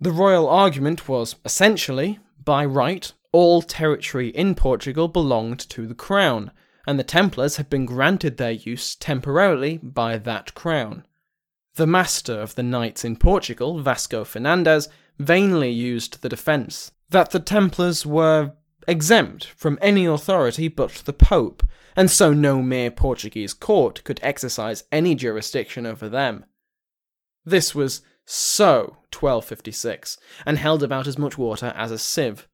The 0.00 0.12
royal 0.12 0.48
argument 0.48 1.08
was 1.08 1.34
essentially, 1.44 2.20
by 2.42 2.64
right, 2.64 3.12
all 3.32 3.62
territory 3.62 4.28
in 4.28 4.54
Portugal 4.54 5.08
belonged 5.08 5.60
to 5.70 5.86
the 5.86 5.94
crown, 5.94 6.50
and 6.86 6.98
the 6.98 7.04
Templars 7.04 7.56
had 7.56 7.68
been 7.68 7.84
granted 7.86 8.36
their 8.36 8.52
use 8.52 8.94
temporarily 8.94 9.78
by 9.78 10.16
that 10.18 10.54
crown. 10.54 11.04
The 11.74 11.86
master 11.86 12.40
of 12.40 12.54
the 12.54 12.62
knights 12.62 13.04
in 13.04 13.16
Portugal, 13.16 13.80
Vasco 13.80 14.24
Fernandes, 14.24 14.88
vainly 15.18 15.70
used 15.70 16.22
the 16.22 16.28
defence 16.28 16.92
that 17.10 17.30
the 17.30 17.40
Templars 17.40 18.04
were 18.04 18.52
exempt 18.86 19.44
from 19.44 19.78
any 19.82 20.06
authority 20.06 20.68
but 20.68 21.02
the 21.04 21.12
Pope, 21.12 21.62
and 21.94 22.10
so 22.10 22.32
no 22.32 22.62
mere 22.62 22.90
Portuguese 22.90 23.52
court 23.52 24.02
could 24.04 24.20
exercise 24.22 24.84
any 24.90 25.14
jurisdiction 25.14 25.84
over 25.84 26.08
them. 26.08 26.44
This 27.44 27.74
was 27.74 28.02
so 28.24 28.98
1256, 29.12 30.18
and 30.44 30.58
held 30.58 30.82
about 30.82 31.06
as 31.06 31.18
much 31.18 31.38
water 31.38 31.72
as 31.76 31.90
a 31.90 31.98
sieve. 31.98 32.46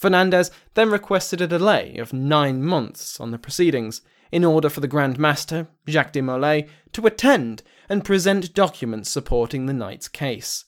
Fernandes 0.00 0.50
then 0.74 0.90
requested 0.90 1.40
a 1.40 1.46
delay 1.46 1.96
of 1.96 2.12
nine 2.12 2.62
months 2.62 3.18
on 3.18 3.30
the 3.30 3.38
proceedings 3.38 4.00
in 4.30 4.44
order 4.44 4.68
for 4.68 4.80
the 4.80 4.88
Grand 4.88 5.18
Master, 5.18 5.68
Jacques 5.88 6.12
de 6.12 6.22
Molay, 6.22 6.68
to 6.92 7.06
attend 7.06 7.62
and 7.88 8.04
present 8.04 8.54
documents 8.54 9.10
supporting 9.10 9.66
the 9.66 9.72
knight's 9.72 10.08
case. 10.08 10.64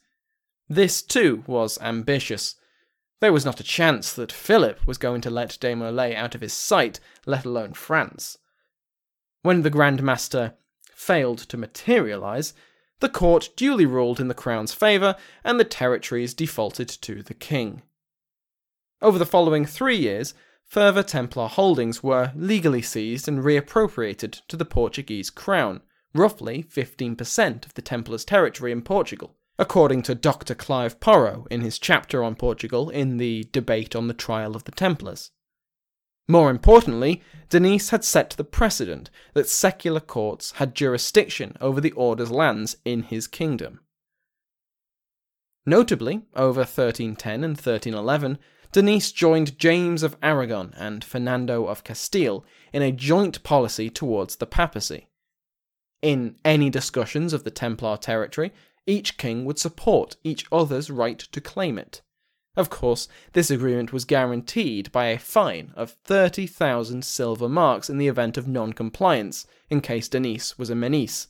This, 0.68 1.02
too, 1.02 1.44
was 1.46 1.78
ambitious, 1.80 2.56
there 3.20 3.32
was 3.32 3.44
not 3.44 3.60
a 3.60 3.64
chance 3.64 4.14
that 4.14 4.32
Philip 4.32 4.87
was 4.87 4.96
going 4.96 5.20
to 5.20 5.30
let 5.30 5.58
de 5.60 5.75
Molay 5.75 6.14
out 6.14 6.34
of 6.34 6.40
his 6.40 6.54
sight, 6.54 7.00
let 7.26 7.44
alone 7.44 7.75
France. 7.75 8.38
When 9.42 9.62
the 9.62 9.70
Grand 9.70 10.02
Master 10.02 10.54
failed 10.94 11.38
to 11.38 11.58
materialise, 11.58 12.54
the 13.00 13.10
court 13.10 13.50
duly 13.56 13.87
ruled 13.87 14.20
in 14.20 14.28
the 14.28 14.34
crown's 14.34 14.72
favour 14.72 15.16
and 15.44 15.60
the 15.60 15.64
territories 15.64 16.34
defaulted 16.34 16.88
to 16.88 17.22
the 17.22 17.34
king. 17.34 17.82
Over 19.02 19.19
the 19.19 19.26
following 19.26 19.64
three 19.64 19.97
years, 19.97 20.35
further 20.66 21.02
Templar 21.02 21.49
holdings 21.49 22.02
were 22.02 22.33
legally 22.35 22.83
seized 22.83 23.28
and 23.28 23.40
reappropriated 23.40 24.42
to 24.49 24.57
the 24.57 24.64
Portuguese 24.64 25.30
crown, 25.30 25.80
roughly 26.14 26.64
15% 26.64 27.66
of 27.66 27.75
the 27.75 27.83
Templars' 27.83 28.25
territory 28.25 28.73
in 28.73 28.83
Portugal 28.83 29.37
according 29.61 30.00
to 30.00 30.14
Dr. 30.14 30.54
Clive 30.54 30.99
Porrow 31.00 31.47
in 31.50 31.61
his 31.61 31.78
chapter 31.78 32.25
on 32.25 32.35
Portugal 32.35 32.88
in 32.88 33.19
the 33.19 33.47
Debate 33.52 33.95
on 33.95 34.09
the 34.09 34.14
Trial 34.14 34.57
of 34.57 34.64
the 34.64 34.73
Templars. 34.73 35.33
More 36.26 36.50
importantly, 36.50 37.23
Denis 37.50 37.90
had 37.90 38.02
set 38.02 38.30
the 38.30 38.45
precedent 38.45 39.11
that 39.35 39.50
secular 39.50 40.00
courts 40.00 40.52
had 40.52 40.75
jurisdiction 40.75 41.59
over 41.61 41.78
the 41.78 41.92
order's 41.92 42.30
lands 42.30 42.78
in 42.87 43.02
his 43.02 43.26
kingdom. 43.26 43.80
Notably, 45.66 46.23
over 46.35 46.61
1310 46.61 47.45
and 47.45 47.54
1311, 47.54 48.38
Denis 48.73 49.11
joined 49.11 49.59
James 49.59 50.05
of 50.05 50.17
Aragon 50.23 50.73
and 50.77 51.03
Fernando 51.03 51.67
of 51.67 51.83
Castile 51.83 52.45
in 52.73 52.83
a 52.83 52.93
joint 52.93 53.43
policy 53.43 53.91
towards 53.91 54.37
the 54.37 54.47
papacy. 54.47 55.09
In 56.03 56.37
any 56.45 56.71
discussions 56.71 57.33
of 57.33 57.43
the 57.43 57.50
Templar 57.50 57.97
territory, 57.97 58.53
each 58.87 59.19
king 59.19 59.45
would 59.45 59.59
support 59.59 60.17
each 60.23 60.47
other's 60.53 60.89
right 60.89 61.19
to 61.19 61.41
claim 61.41 61.79
it. 61.79 62.00
Of 62.57 62.71
course, 62.71 63.09
this 63.33 63.50
agreement 63.50 63.93
was 63.93 64.05
guaranteed 64.05 64.93
by 64.93 65.07
a 65.07 65.19
fine 65.19 65.73
of 65.75 65.97
30,000 66.05 67.05
silver 67.05 67.49
marks 67.49 67.91
in 67.91 67.99
the 67.99 68.09
event 68.09 68.37
of 68.37 68.47
non 68.47 68.73
compliance, 68.73 69.47
in 69.69 69.81
case 69.81 70.09
Denis 70.09 70.59
was 70.59 70.71
a 70.71 70.75
menis. 70.75 71.27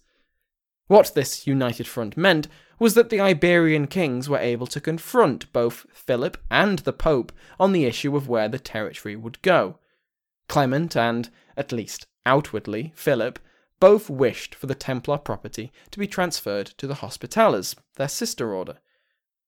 What 0.89 1.13
this 1.15 1.47
united 1.47 1.87
front 1.87 2.17
meant 2.17 2.49
was 2.81 2.95
that 2.95 3.11
the 3.11 3.21
Iberian 3.21 3.87
kings 3.87 4.29
were 4.29 4.39
able 4.39 4.67
to 4.67 4.81
confront 4.81 5.53
both 5.53 5.87
Philip 5.93 6.39
and 6.51 6.81
the 6.81 6.95
Pope 6.95 7.31
on 7.61 7.73
the 7.73 7.85
issue 7.85 8.17
of 8.17 8.27
where 8.27 8.49
the 8.49 8.59
territory 8.59 9.15
would 9.15 9.41
go. 9.43 9.79
Clement 10.49 10.97
and, 10.97 11.29
at 11.59 11.73
least 11.73 12.07
outwardly, 12.25 12.93
Philip 12.97 13.39
both 13.81 14.09
wished 14.09 14.55
for 14.55 14.67
the 14.67 14.75
Templar 14.75 15.19
property 15.19 15.71
to 15.91 15.99
be 15.99 16.07
transferred 16.07 16.67
to 16.79 16.87
the 16.87 16.95
Hospitallers, 16.95 17.77
their 17.97 18.09
sister 18.09 18.55
order. 18.55 18.79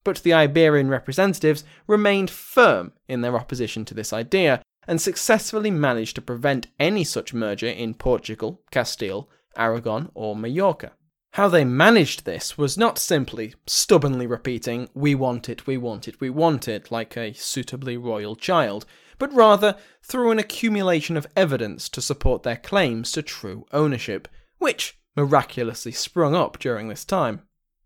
But 0.04 0.22
the 0.22 0.34
Iberian 0.34 0.88
representatives 0.88 1.64
remained 1.86 2.30
firm 2.30 2.92
in 3.08 3.22
their 3.22 3.36
opposition 3.36 3.84
to 3.86 3.94
this 3.94 4.12
idea 4.12 4.62
and 4.86 5.00
successfully 5.00 5.70
managed 5.70 6.16
to 6.16 6.22
prevent 6.22 6.66
any 6.78 7.04
such 7.04 7.32
merger 7.32 7.68
in 7.68 7.94
Portugal, 7.94 8.60
Castile, 8.70 9.30
Aragon, 9.56 10.10
or 10.14 10.36
Majorca. 10.36 10.92
How 11.36 11.48
they 11.48 11.64
managed 11.64 12.26
this 12.26 12.58
was 12.58 12.76
not 12.76 12.98
simply 12.98 13.54
stubbornly 13.66 14.26
repeating, 14.26 14.90
we 14.92 15.14
want 15.14 15.48
it, 15.48 15.66
we 15.66 15.78
want 15.78 16.06
it, 16.06 16.20
we 16.20 16.28
want 16.28 16.68
it, 16.68 16.90
like 16.90 17.16
a 17.16 17.32
suitably 17.32 17.96
royal 17.96 18.36
child, 18.36 18.84
but 19.18 19.32
rather 19.32 19.76
through 20.02 20.30
an 20.30 20.38
accumulation 20.38 21.16
of 21.16 21.26
evidence 21.34 21.88
to 21.88 22.02
support 22.02 22.42
their 22.42 22.58
claims 22.58 23.12
to 23.12 23.22
true 23.22 23.64
ownership, 23.72 24.28
which 24.58 24.98
miraculously 25.16 25.90
sprung 25.90 26.34
up 26.34 26.58
during 26.58 26.88
this 26.88 27.02
time. 27.02 27.40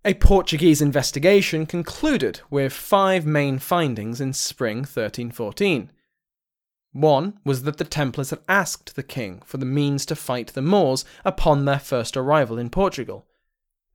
A 0.05 0.15
Portuguese 0.15 0.83
investigation 0.83 1.67
concluded 1.67 2.41
with 2.51 2.73
five 2.73 3.25
main 3.25 3.61
findings 3.61 4.21
in 4.21 4.33
spring 4.33 4.79
1314. 4.79 5.93
One 6.91 7.39
was 7.45 7.63
that 7.63 7.77
the 7.77 7.85
Templars 7.85 8.31
had 8.31 8.41
asked 8.49 8.97
the 8.97 9.05
king 9.05 9.41
for 9.45 9.59
the 9.59 9.67
means 9.67 10.05
to 10.07 10.17
fight 10.17 10.49
the 10.49 10.63
Moors 10.63 11.05
upon 11.25 11.65
their 11.65 11.79
first 11.79 12.17
arrival 12.17 12.59
in 12.59 12.71
Portugal, 12.71 13.25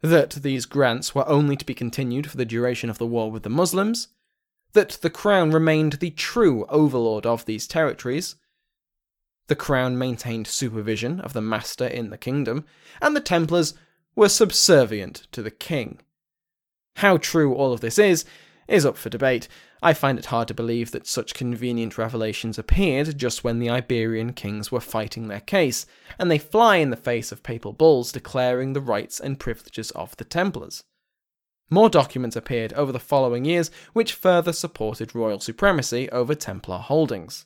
that 0.02 0.32
these 0.32 0.66
grants 0.66 1.14
were 1.14 1.28
only 1.28 1.56
to 1.56 1.66
be 1.66 1.74
continued 1.74 2.30
for 2.30 2.38
the 2.38 2.46
duration 2.46 2.90
of 2.90 2.98
the 2.98 3.06
war 3.06 3.32
with 3.32 3.44
the 3.44 3.50
Muslims, 3.50 4.10
that 4.74 4.92
the 5.02 5.10
crown 5.10 5.52
remained 5.52 5.94
the 5.94 6.12
true 6.12 6.66
overlord 6.70 7.26
of 7.26 7.46
these 7.46 7.68
territories, 7.68 8.36
the 9.48 9.56
crown 9.56 9.98
maintained 9.98 10.48
supervision 10.48 11.20
of 11.20 11.34
the 11.34 11.42
master 11.42 11.86
in 11.86 12.10
the 12.10 12.18
kingdom, 12.18 12.66
and 13.02 13.16
the 13.16 13.22
Templars 13.22 13.74
were 14.16 14.30
subservient 14.30 15.28
to 15.32 15.42
the 15.42 15.52
king. 15.52 16.00
How 16.98 17.18
true 17.18 17.54
all 17.54 17.74
of 17.74 17.82
this 17.82 18.00
is, 18.00 18.26
is 18.72 18.86
up 18.86 18.98
for 18.98 19.10
debate. 19.10 19.48
I 19.82 19.94
find 19.94 20.18
it 20.18 20.26
hard 20.26 20.48
to 20.48 20.54
believe 20.54 20.92
that 20.92 21.08
such 21.08 21.34
convenient 21.34 21.98
revelations 21.98 22.58
appeared 22.58 23.18
just 23.18 23.44
when 23.44 23.60
the 23.60 23.70
Iberian 23.70 24.34
kings 24.34 24.72
were 24.72 24.80
fighting 24.80 25.28
their 25.28 25.42
case, 25.42 25.86
and 26.18 26.30
they 26.30 26.38
fly 26.38 26.78
in 26.78 26.90
the 26.90 26.96
face 26.96 27.32
of 27.32 27.44
papal 27.44 27.74
bulls 27.74 28.12
declaring 28.12 28.74
the 28.74 28.82
rights 28.82 29.20
and 29.20 29.40
privileges 29.40 29.92
of 29.92 30.16
the 30.18 30.24
Templars. 30.24 30.84
More 31.70 31.90
documents 31.90 32.36
appeared 32.36 32.74
over 32.74 32.92
the 32.92 33.00
following 33.00 33.46
years 33.46 33.72
which 33.94 34.14
further 34.14 34.52
supported 34.52 35.16
royal 35.16 35.40
supremacy 35.40 36.10
over 36.10 36.36
Templar 36.36 36.80
holdings. 36.80 37.46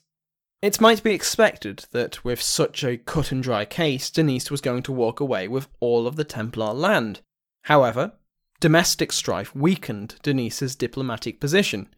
It 0.62 0.80
might 0.80 1.02
be 1.02 1.14
expected 1.14 1.84
that 1.92 2.24
with 2.24 2.42
such 2.42 2.82
a 2.82 2.96
cut 2.96 3.30
and 3.30 3.42
dry 3.42 3.64
case, 3.64 4.10
Denise 4.10 4.50
was 4.50 4.60
going 4.60 4.82
to 4.84 4.92
walk 4.92 5.20
away 5.20 5.46
with 5.46 5.68
all 5.80 6.06
of 6.06 6.16
the 6.16 6.24
Templar 6.24 6.72
land. 6.72 7.20
However, 7.62 8.14
domestic 8.60 9.12
strife 9.12 9.54
weakened 9.54 10.16
Denise's 10.22 10.74
diplomatic 10.74 11.40
position. 11.40 11.88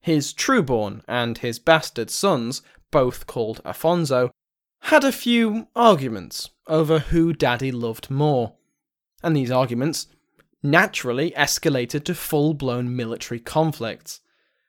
His 0.00 0.34
trueborn 0.34 1.02
and 1.08 1.38
his 1.38 1.58
bastard 1.58 2.10
sons, 2.10 2.62
both 2.90 3.26
called 3.26 3.62
Afonso, 3.64 4.30
had 4.82 5.04
a 5.04 5.12
few 5.12 5.68
arguments 5.74 6.50
over 6.66 6.98
who 6.98 7.32
Daddy 7.32 7.72
loved 7.72 8.10
more, 8.10 8.54
and 9.22 9.34
these 9.34 9.50
arguments 9.50 10.08
naturally 10.62 11.30
escalated 11.32 12.04
to 12.04 12.14
full 12.14 12.54
blown 12.54 12.94
military 12.94 13.40
conflicts. 13.40 14.20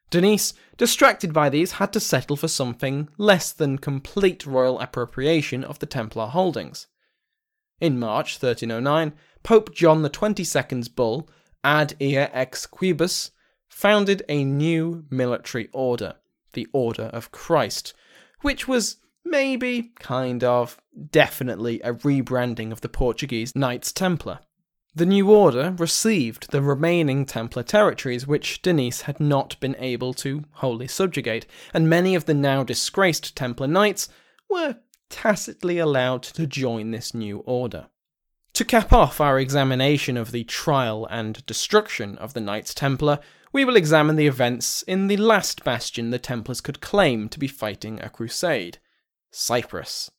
Denise, 0.09 0.53
distracted 0.77 1.33
by 1.33 1.49
these, 1.49 1.73
had 1.73 1.91
to 1.93 1.99
settle 1.99 2.37
for 2.37 2.47
something 2.47 3.09
less 3.17 3.51
than 3.51 3.77
complete 3.77 4.45
royal 4.45 4.79
appropriation 4.79 5.63
of 5.63 5.79
the 5.79 5.85
Templar 5.85 6.27
holdings. 6.27 6.87
In 7.81 7.99
March 7.99 8.35
1309, 8.41 9.13
Pope 9.45 9.75
John 9.75 10.03
XXII's 10.03 10.87
bull, 10.89 11.29
Ad 11.63 11.95
Ea 12.01 12.17
ex 12.17 12.65
Quibus, 12.65 13.29
founded 13.69 14.23
a 14.27 14.43
new 14.43 15.05
military 15.11 15.69
order, 15.71 16.15
the 16.53 16.67
Order 16.73 17.11
of 17.13 17.31
Christ, 17.31 17.93
which 18.41 18.67
was 18.67 18.97
maybe, 19.23 19.91
kind 19.99 20.43
of, 20.43 20.81
definitely 21.11 21.79
a 21.81 21.93
rebranding 21.93 22.71
of 22.71 22.81
the 22.81 22.89
Portuguese 22.89 23.55
Knights 23.55 23.91
Templar. 23.91 24.39
The 24.95 25.05
new 25.05 25.29
order 25.29 25.75
received 25.77 26.49
the 26.49 26.63
remaining 26.63 27.23
Templar 27.27 27.61
territories 27.61 28.25
which 28.25 28.63
Denis 28.63 29.01
had 29.01 29.19
not 29.19 29.59
been 29.59 29.75
able 29.77 30.15
to 30.15 30.43
wholly 30.53 30.87
subjugate, 30.87 31.45
and 31.71 31.87
many 31.87 32.15
of 32.15 32.25
the 32.25 32.33
now 32.33 32.63
disgraced 32.63 33.35
Templar 33.35 33.67
knights 33.67 34.09
were 34.49 34.77
tacitly 35.11 35.77
allowed 35.77 36.23
to 36.23 36.47
join 36.47 36.89
this 36.89 37.13
new 37.13 37.43
order. 37.45 37.89
To 38.55 38.63
cap 38.63 38.93
off 38.93 39.19
our 39.19 39.37
examination 39.37 40.15
of 40.15 40.31
the 40.31 40.45
trial 40.45 41.05
and 41.11 41.45
destruction 41.45 42.17
of 42.19 42.33
the 42.33 42.39
Knights 42.39 42.73
Templar, 42.73 43.19
we 43.51 43.65
will 43.65 43.75
examine 43.75 44.15
the 44.15 44.27
events 44.27 44.81
in 44.83 45.07
the 45.07 45.17
last 45.17 45.65
bastion 45.65 46.09
the 46.09 46.19
Templars 46.19 46.61
could 46.61 46.79
claim 46.79 47.27
to 47.27 47.37
be 47.37 47.49
fighting 47.49 47.99
a 47.99 48.09
crusade 48.09 48.77
Cyprus. 49.29 50.09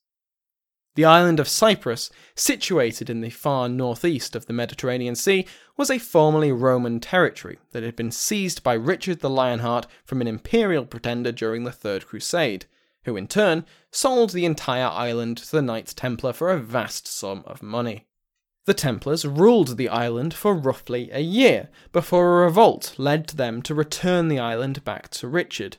The 0.97 1.07
island 1.07 1.41
of 1.41 1.49
Cyprus, 1.49 2.11
situated 2.35 3.09
in 3.09 3.23
the 3.23 3.31
far 3.31 3.71
northeast 3.71 4.37
of 4.37 4.45
the 4.45 4.53
Mediterranean 4.53 5.15
Sea, 5.15 5.47
was 5.79 5.91
a 5.91 5.97
formerly 5.97 6.53
Roman 6.53 7.01
territory 7.01 7.59
that 7.71 7.85
had 7.85 7.97
been 7.97 8.11
seized 8.11 8.63
by 8.63 8.75
Richard 8.75 9.21
the 9.21 9.31
Lionheart 9.31 9.87
from 10.05 10.21
an 10.21 10.29
imperial 10.29 10.85
pretender 10.85 11.33
during 11.33 11.65
the 11.65 11.73
Third 11.73 12.07
Crusade, 12.07 12.67
who 13.05 13.17
in 13.17 13.29
turn 13.29 13.65
sold 13.91 14.35
the 14.35 14.45
entire 14.45 14.89
island 14.89 15.39
to 15.39 15.51
the 15.51 15.63
Knights 15.63 15.95
Templar 15.95 16.35
for 16.35 16.51
a 16.51 16.61
vast 16.61 17.07
sum 17.07 17.43
of 17.47 17.63
money. 17.63 18.07
The 18.67 18.75
Templars 18.75 19.25
ruled 19.25 19.77
the 19.77 19.89
island 19.89 20.35
for 20.35 20.53
roughly 20.53 21.09
a 21.13 21.21
year 21.21 21.69
before 21.93 22.43
a 22.43 22.45
revolt 22.47 22.95
led 22.99 23.29
them 23.29 23.63
to 23.63 23.77
return 23.77 24.27
the 24.27 24.41
island 24.41 24.85
back 24.85 25.09
to 25.11 25.29
Richard. 25.29 25.77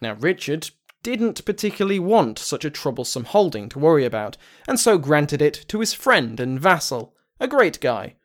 Now, 0.00 0.14
Richard 0.14 0.70
didn't 1.02 1.44
particularly 1.44 1.98
want 1.98 2.38
such 2.38 2.64
a 2.64 2.70
troublesome 2.70 3.24
holding 3.24 3.68
to 3.68 3.78
worry 3.78 4.06
about, 4.06 4.38
and 4.66 4.80
so 4.80 4.96
granted 4.96 5.42
it 5.42 5.66
to 5.68 5.80
his 5.80 5.92
friend 5.92 6.40
and 6.40 6.58
vassal, 6.58 7.14
a 7.38 7.46
great 7.46 7.78
guy. 7.78 8.16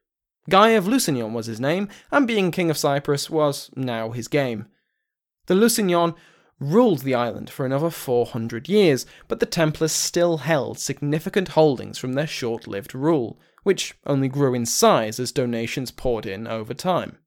Guy 0.50 0.70
of 0.70 0.88
Lusignan 0.88 1.34
was 1.34 1.48
his 1.48 1.60
name, 1.60 1.90
and 2.10 2.26
being 2.26 2.52
king 2.52 2.70
of 2.70 2.78
Cyprus 2.78 3.30
was 3.30 3.70
now 3.76 4.12
his 4.12 4.30
game. 4.30 4.68
The 5.48 5.56
Lusignan 5.56 6.16
ruled 6.58 7.00
the 7.00 7.16
island 7.16 7.50
for 7.50 7.66
another 7.66 7.90
400 7.90 8.70
years, 8.70 9.06
but 9.28 9.42
the 9.42 9.46
Templars 9.46 9.92
still 9.92 10.38
held 10.38 10.80
significant 10.80 11.50
holdings 11.50 11.98
from 11.98 12.14
their 12.14 12.28
short 12.28 12.66
lived 12.66 12.96
rule, 12.96 13.38
which 13.64 13.96
only 14.06 14.28
grew 14.28 14.54
in 14.54 14.66
size 14.66 15.20
as 15.20 15.32
donations 15.32 15.92
poured 15.92 16.26
in 16.26 16.48
over 16.48 16.74
time. 16.74 17.18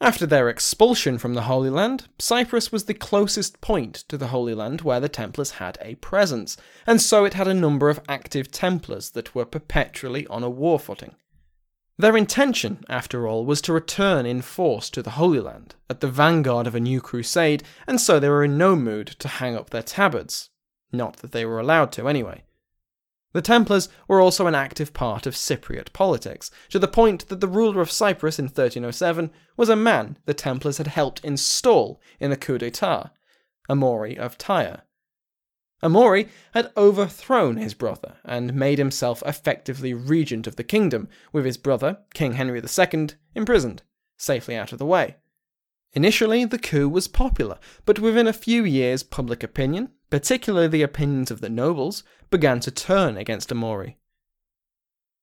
After 0.00 0.26
their 0.26 0.48
expulsion 0.48 1.18
from 1.18 1.34
the 1.34 1.42
Holy 1.42 1.70
Land, 1.70 2.08
Cyprus 2.18 2.72
was 2.72 2.84
the 2.84 2.94
closest 2.94 3.60
point 3.60 3.94
to 4.08 4.18
the 4.18 4.28
Holy 4.28 4.54
Land 4.54 4.80
where 4.80 5.00
the 5.00 5.08
Templars 5.08 5.52
had 5.52 5.78
a 5.80 5.94
presence, 5.96 6.56
and 6.86 7.00
so 7.00 7.24
it 7.24 7.34
had 7.34 7.48
a 7.48 7.54
number 7.54 7.88
of 7.88 8.00
active 8.08 8.50
Templars 8.50 9.10
that 9.10 9.34
were 9.34 9.44
perpetually 9.44 10.26
on 10.26 10.42
a 10.42 10.50
war 10.50 10.78
footing. 10.78 11.14
Their 11.96 12.16
intention, 12.16 12.84
after 12.88 13.26
all, 13.28 13.46
was 13.46 13.62
to 13.62 13.72
return 13.72 14.26
in 14.26 14.42
force 14.42 14.90
to 14.90 15.02
the 15.02 15.10
Holy 15.10 15.38
Land, 15.38 15.76
at 15.88 16.00
the 16.00 16.08
vanguard 16.08 16.66
of 16.66 16.74
a 16.74 16.80
new 16.80 17.00
crusade, 17.00 17.62
and 17.86 18.00
so 18.00 18.18
they 18.18 18.28
were 18.28 18.44
in 18.44 18.58
no 18.58 18.74
mood 18.74 19.06
to 19.20 19.28
hang 19.28 19.56
up 19.56 19.70
their 19.70 19.82
tabards. 19.82 20.50
Not 20.92 21.18
that 21.18 21.30
they 21.30 21.46
were 21.46 21.60
allowed 21.60 21.92
to, 21.92 22.08
anyway. 22.08 22.42
The 23.34 23.42
Templars 23.42 23.88
were 24.06 24.20
also 24.20 24.46
an 24.46 24.54
active 24.54 24.94
part 24.94 25.26
of 25.26 25.34
Cypriot 25.34 25.92
politics, 25.92 26.52
to 26.70 26.78
the 26.78 26.86
point 26.86 27.28
that 27.28 27.40
the 27.40 27.48
ruler 27.48 27.80
of 27.80 27.90
Cyprus 27.90 28.38
in 28.38 28.44
1307 28.44 29.32
was 29.56 29.68
a 29.68 29.74
man 29.74 30.18
the 30.24 30.34
Templars 30.34 30.78
had 30.78 30.86
helped 30.86 31.24
install 31.24 32.00
in 32.20 32.30
a 32.30 32.36
coup 32.36 32.58
d'etat, 32.58 33.10
Amaury 33.68 34.16
of 34.16 34.38
Tyre. 34.38 34.82
Amaury 35.82 36.28
had 36.52 36.70
overthrown 36.76 37.56
his 37.56 37.74
brother 37.74 38.18
and 38.24 38.54
made 38.54 38.78
himself 38.78 39.20
effectively 39.26 39.92
regent 39.92 40.46
of 40.46 40.54
the 40.54 40.62
kingdom, 40.62 41.08
with 41.32 41.44
his 41.44 41.56
brother, 41.56 41.98
King 42.14 42.34
Henry 42.34 42.60
II, 42.62 43.08
imprisoned, 43.34 43.82
safely 44.16 44.54
out 44.54 44.72
of 44.72 44.78
the 44.78 44.86
way. 44.86 45.16
Initially, 45.92 46.44
the 46.44 46.58
coup 46.58 46.88
was 46.88 47.08
popular, 47.08 47.58
but 47.84 47.98
within 47.98 48.28
a 48.28 48.32
few 48.32 48.64
years, 48.64 49.02
public 49.02 49.42
opinion, 49.42 49.90
particularly 50.14 50.68
the 50.68 50.82
opinions 50.82 51.32
of 51.32 51.40
the 51.40 51.48
nobles, 51.48 52.04
began 52.30 52.60
to 52.60 52.70
turn 52.70 53.16
against 53.16 53.48
Amaury. 53.48 53.96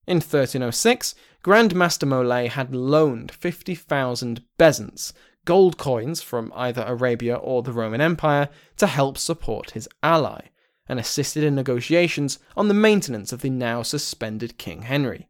In 0.06 0.18
1306, 0.18 1.16
Grand 1.42 1.74
Master 1.74 2.06
Molay 2.06 2.50
had 2.50 2.76
loaned 2.76 3.32
50,000 3.32 4.44
bezants, 4.60 5.14
gold 5.46 5.78
coins 5.78 6.22
from 6.22 6.52
either 6.58 6.84
Arabia 6.86 7.36
or 7.36 7.64
the 7.64 7.72
Roman 7.72 8.02
Empire, 8.02 8.50
to 8.76 8.86
help 8.86 9.18
support 9.18 9.72
his 9.72 9.88
ally, 10.04 10.48
and 10.90 11.00
assisted 11.00 11.46
in 11.46 11.56
negotiations 11.56 12.38
on 12.58 12.68
the 12.68 12.74
maintenance 12.74 13.32
of 13.32 13.44
the 13.44 13.50
now 13.50 13.84
suspended 13.84 14.58
King 14.58 14.82
Henry. 14.82 15.30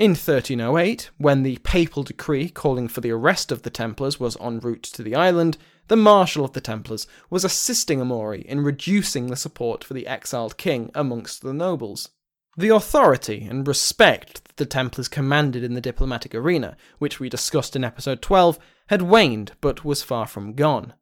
In 0.00 0.12
1308, 0.12 1.10
when 1.18 1.42
the 1.42 1.58
papal 1.58 2.02
decree 2.02 2.48
calling 2.48 2.88
for 2.88 3.02
the 3.02 3.10
arrest 3.10 3.52
of 3.52 3.64
the 3.64 3.68
Templars 3.68 4.18
was 4.18 4.34
en 4.40 4.58
route 4.58 4.82
to 4.84 5.02
the 5.02 5.14
island, 5.14 5.58
the 5.88 5.96
Marshal 5.96 6.42
of 6.42 6.54
the 6.54 6.60
Templars 6.62 7.06
was 7.28 7.44
assisting 7.44 8.00
Amaury 8.00 8.42
in 8.46 8.62
reducing 8.62 9.26
the 9.26 9.36
support 9.36 9.84
for 9.84 9.92
the 9.92 10.06
exiled 10.06 10.56
king 10.56 10.90
amongst 10.94 11.42
the 11.42 11.52
nobles. 11.52 12.08
The 12.56 12.70
authority 12.70 13.46
and 13.46 13.68
respect 13.68 14.42
that 14.44 14.56
the 14.56 14.64
Templars 14.64 15.06
commanded 15.06 15.62
in 15.62 15.74
the 15.74 15.82
diplomatic 15.82 16.34
arena, 16.34 16.78
which 16.98 17.20
we 17.20 17.28
discussed 17.28 17.76
in 17.76 17.84
episode 17.84 18.22
12, 18.22 18.58
had 18.86 19.02
waned 19.02 19.52
but 19.60 19.84
was 19.84 20.02
far 20.02 20.26
from 20.26 20.54
gone. 20.54 20.94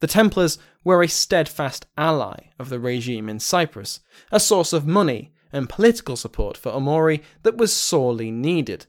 The 0.00 0.08
Templars 0.08 0.58
were 0.82 1.04
a 1.04 1.08
steadfast 1.08 1.86
ally 1.96 2.46
of 2.58 2.68
the 2.68 2.80
regime 2.80 3.28
in 3.28 3.38
Cyprus, 3.38 4.00
a 4.32 4.40
source 4.40 4.72
of 4.72 4.88
money 4.88 5.30
and 5.52 5.68
political 5.68 6.16
support 6.16 6.56
for 6.56 6.72
Amaury 6.72 7.22
that 7.42 7.56
was 7.56 7.72
sorely 7.72 8.30
needed, 8.30 8.86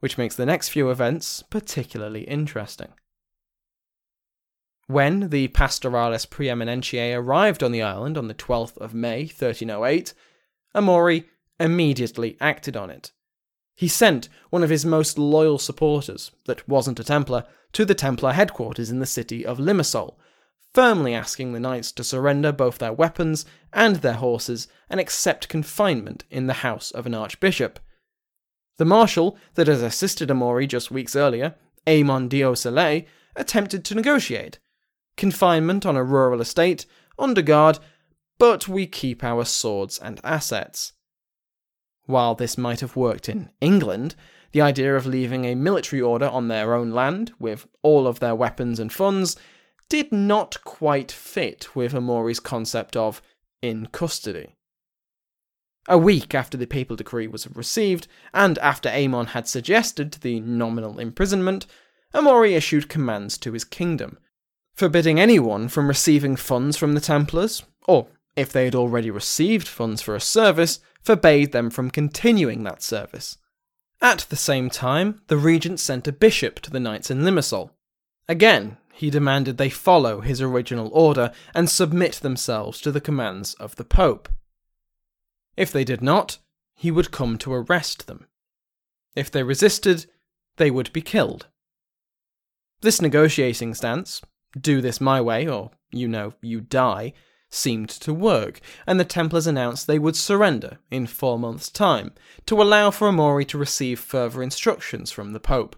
which 0.00 0.18
makes 0.18 0.34
the 0.34 0.46
next 0.46 0.70
few 0.70 0.90
events 0.90 1.42
particularly 1.50 2.22
interesting. 2.22 2.88
When 4.86 5.28
the 5.28 5.48
Pastoralis 5.48 6.26
Praeeminentiae 6.26 7.16
arrived 7.16 7.62
on 7.62 7.70
the 7.70 7.82
island 7.82 8.18
on 8.18 8.26
the 8.26 8.34
12th 8.34 8.76
of 8.78 8.92
May 8.92 9.20
1308, 9.22 10.12
Amaury 10.74 11.26
immediately 11.60 12.36
acted 12.40 12.76
on 12.76 12.90
it. 12.90 13.12
He 13.76 13.86
sent 13.86 14.28
one 14.50 14.64
of 14.64 14.70
his 14.70 14.84
most 14.84 15.16
loyal 15.16 15.58
supporters, 15.58 16.32
that 16.46 16.68
wasn't 16.68 16.98
a 16.98 17.04
Templar, 17.04 17.44
to 17.72 17.84
the 17.84 17.94
Templar 17.94 18.32
headquarters 18.32 18.90
in 18.90 18.98
the 18.98 19.06
city 19.06 19.46
of 19.46 19.58
Limassol, 19.58 20.16
firmly 20.72 21.14
asking 21.14 21.52
the 21.52 21.60
knights 21.60 21.92
to 21.92 22.04
surrender 22.04 22.52
both 22.52 22.78
their 22.78 22.92
weapons 22.92 23.44
and 23.72 23.96
their 23.96 24.14
horses 24.14 24.68
and 24.88 25.00
accept 25.00 25.48
confinement 25.48 26.24
in 26.30 26.46
the 26.46 26.54
house 26.54 26.90
of 26.90 27.06
an 27.06 27.14
archbishop. 27.14 27.78
The 28.78 28.84
marshal 28.84 29.36
that 29.54 29.66
had 29.66 29.78
assisted 29.78 30.30
Amaury 30.30 30.66
just 30.66 30.90
weeks 30.90 31.14
earlier, 31.14 31.54
Aymon 31.86 32.28
d'Ossele, 32.28 33.06
attempted 33.36 33.84
to 33.84 33.94
negotiate. 33.94 34.58
Confinement 35.16 35.84
on 35.84 35.96
a 35.96 36.04
rural 36.04 36.40
estate, 36.40 36.86
under 37.18 37.42
guard, 37.42 37.78
but 38.38 38.68
we 38.68 38.86
keep 38.86 39.22
our 39.22 39.44
swords 39.44 39.98
and 39.98 40.20
assets. 40.24 40.94
While 42.06 42.34
this 42.34 42.56
might 42.56 42.80
have 42.80 42.96
worked 42.96 43.28
in 43.28 43.50
England, 43.60 44.14
the 44.52 44.62
idea 44.62 44.96
of 44.96 45.06
leaving 45.06 45.44
a 45.44 45.54
military 45.54 46.00
order 46.00 46.26
on 46.26 46.48
their 46.48 46.74
own 46.74 46.90
land, 46.90 47.32
with 47.38 47.66
all 47.82 48.06
of 48.06 48.20
their 48.20 48.34
weapons 48.34 48.80
and 48.80 48.92
funds, 48.92 49.36
did 49.90 50.10
not 50.10 50.64
quite 50.64 51.12
fit 51.12 51.76
with 51.76 51.92
Amaury's 51.92 52.40
concept 52.40 52.96
of 52.96 53.20
in 53.60 53.86
custody. 53.86 54.56
A 55.88 55.98
week 55.98 56.34
after 56.34 56.56
the 56.56 56.66
papal 56.66 56.96
decree 56.96 57.26
was 57.26 57.46
received, 57.50 58.06
and 58.32 58.56
after 58.58 58.88
Aymon 58.88 59.26
had 59.26 59.48
suggested 59.48 60.12
the 60.12 60.40
nominal 60.40 60.98
imprisonment, 60.98 61.66
Amaury 62.14 62.56
issued 62.56 62.88
commands 62.88 63.36
to 63.38 63.52
his 63.52 63.64
kingdom, 63.64 64.18
forbidding 64.74 65.18
anyone 65.18 65.68
from 65.68 65.88
receiving 65.88 66.36
funds 66.36 66.76
from 66.76 66.94
the 66.94 67.00
Templars, 67.00 67.64
or 67.86 68.06
if 68.36 68.52
they 68.52 68.64
had 68.66 68.74
already 68.74 69.10
received 69.10 69.66
funds 69.66 70.00
for 70.00 70.14
a 70.14 70.20
service, 70.20 70.80
forbade 71.02 71.52
them 71.52 71.70
from 71.70 71.90
continuing 71.90 72.62
that 72.62 72.82
service. 72.82 73.38
At 74.00 74.26
the 74.30 74.36
same 74.36 74.70
time, 74.70 75.22
the 75.26 75.36
regent 75.36 75.80
sent 75.80 76.06
a 76.08 76.12
bishop 76.12 76.60
to 76.60 76.70
the 76.70 76.80
knights 76.80 77.10
in 77.10 77.22
Limassol. 77.22 77.70
Again, 78.28 78.76
he 79.00 79.08
demanded 79.08 79.56
they 79.56 79.70
follow 79.70 80.20
his 80.20 80.42
original 80.42 80.90
order 80.92 81.32
and 81.54 81.70
submit 81.70 82.16
themselves 82.16 82.82
to 82.82 82.92
the 82.92 83.00
commands 83.00 83.54
of 83.54 83.76
the 83.76 83.84
Pope. 83.84 84.28
If 85.56 85.72
they 85.72 85.84
did 85.84 86.02
not, 86.02 86.36
he 86.74 86.90
would 86.90 87.10
come 87.10 87.38
to 87.38 87.54
arrest 87.54 88.06
them. 88.06 88.26
If 89.16 89.30
they 89.30 89.42
resisted, 89.42 90.04
they 90.58 90.70
would 90.70 90.92
be 90.92 91.00
killed. 91.00 91.46
This 92.82 93.00
negotiating 93.00 93.72
stance, 93.72 94.20
do 94.60 94.82
this 94.82 95.00
my 95.00 95.18
way, 95.18 95.48
or 95.48 95.70
you 95.90 96.06
know, 96.06 96.34
you 96.42 96.60
die, 96.60 97.14
seemed 97.48 97.88
to 97.88 98.12
work, 98.12 98.60
and 98.86 99.00
the 99.00 99.06
Templars 99.06 99.46
announced 99.46 99.86
they 99.86 99.98
would 99.98 100.14
surrender 100.14 100.76
in 100.90 101.06
four 101.06 101.38
months' 101.38 101.70
time, 101.70 102.12
to 102.44 102.60
allow 102.60 102.90
for 102.90 103.08
Amaury 103.08 103.48
to 103.48 103.56
receive 103.56 103.98
further 103.98 104.42
instructions 104.42 105.10
from 105.10 105.32
the 105.32 105.40
Pope. 105.40 105.74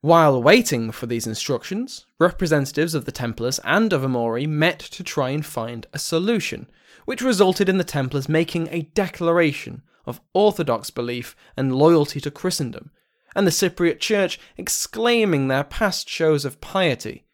While 0.00 0.42
waiting 0.42 0.92
for 0.92 1.06
these 1.06 1.26
instructions, 1.26 2.06
representatives 2.18 2.94
of 2.94 3.04
the 3.04 3.12
Templars 3.12 3.60
and 3.64 3.92
of 3.92 4.02
Amaury 4.02 4.46
met 4.46 4.78
to 4.78 5.04
try 5.04 5.30
and 5.30 5.44
find 5.44 5.86
a 5.92 5.98
solution, 5.98 6.68
which 7.04 7.22
resulted 7.22 7.68
in 7.68 7.78
the 7.78 7.84
Templars 7.84 8.28
making 8.28 8.68
a 8.70 8.82
declaration 8.94 9.82
of 10.06 10.20
orthodox 10.32 10.90
belief 10.90 11.36
and 11.56 11.76
loyalty 11.76 12.20
to 12.20 12.30
Christendom, 12.30 12.90
and 13.36 13.46
the 13.46 13.50
Cypriot 13.50 14.00
Church 14.00 14.40
exclaiming 14.56 15.48
their 15.48 15.64
past 15.64 16.08
shows 16.08 16.44
of 16.44 16.60
piety 16.60 17.24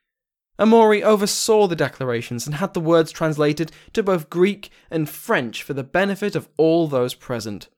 Amaury 0.58 1.02
oversaw 1.02 1.66
the 1.66 1.76
declarations 1.76 2.46
and 2.46 2.56
had 2.56 2.72
the 2.72 2.80
words 2.80 3.12
translated 3.12 3.70
to 3.92 4.02
both 4.02 4.30
Greek 4.30 4.70
and 4.90 5.08
French 5.08 5.62
for 5.62 5.74
the 5.74 5.84
benefit 5.84 6.34
of 6.34 6.48
all 6.56 6.88
those 6.88 7.14
present. 7.14 7.68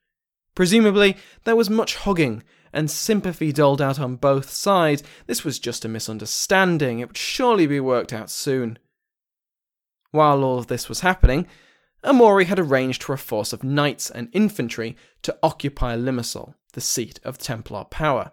Presumably, 0.55 1.17
there 1.45 1.57
was 1.57 1.69
much 1.69 1.97
hugging 1.97 2.43
and 2.73 2.91
sympathy 2.91 3.53
doled 3.53 3.81
out 3.81 3.99
on 3.99 4.17
both 4.17 4.51
sides. 4.51 5.03
This 5.27 5.45
was 5.45 5.59
just 5.59 5.85
a 5.85 5.89
misunderstanding. 5.89 7.01
It 7.01 7.09
would 7.09 7.17
surely 7.17 7.67
be 7.67 7.81
worked 7.81 8.13
out 8.13 8.31
soon. 8.31 8.79
While 10.11 10.43
all 10.43 10.59
of 10.59 10.69
this 10.69 10.89
was 10.89 11.01
happening, 11.01 11.47
Amaury 12.05 12.47
had 12.47 12.59
arranged 12.59 13.03
for 13.03 13.13
a 13.13 13.19
force 13.19 13.53
of 13.53 13.65
knights 13.65 14.11
and 14.11 14.29
infantry 14.33 14.97
to 15.23 15.37
occupy 15.43 15.97
Limassol, 15.97 16.55
the 16.73 16.81
seat 16.81 17.21
of 17.25 17.39
Templar 17.39 17.85
power. 17.85 18.33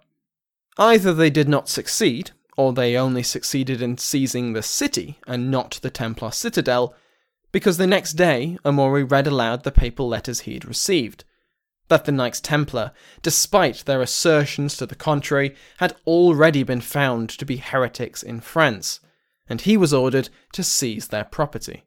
Either 0.77 1.13
they 1.13 1.29
did 1.29 1.49
not 1.49 1.69
succeed, 1.69 2.31
or 2.57 2.73
they 2.73 2.95
only 2.95 3.23
succeeded 3.23 3.81
in 3.81 3.97
seizing 3.97 4.53
the 4.53 4.61
city 4.61 5.19
and 5.27 5.49
not 5.49 5.79
the 5.81 5.89
Templar 5.89 6.31
citadel, 6.31 6.93
because 7.51 7.77
the 7.77 7.87
next 7.87 8.13
day 8.13 8.57
Amaury 8.63 9.09
read 9.09 9.27
aloud 9.27 9.63
the 9.63 9.71
papal 9.71 10.07
letters 10.07 10.41
he 10.41 10.53
had 10.53 10.65
received. 10.65 11.23
That 11.87 12.05
the 12.05 12.11
Knights 12.11 12.41
Templar, 12.41 12.91
despite 13.21 13.85
their 13.85 14.01
assertions 14.01 14.75
to 14.77 14.85
the 14.85 14.95
contrary, 14.95 15.55
had 15.77 15.95
already 16.07 16.63
been 16.63 16.81
found 16.81 17.29
to 17.29 17.45
be 17.45 17.57
heretics 17.57 18.23
in 18.23 18.41
France, 18.41 18.99
and 19.47 19.61
he 19.61 19.77
was 19.77 19.93
ordered 19.93 20.29
to 20.53 20.63
seize 20.63 21.09
their 21.09 21.23
property. 21.23 21.83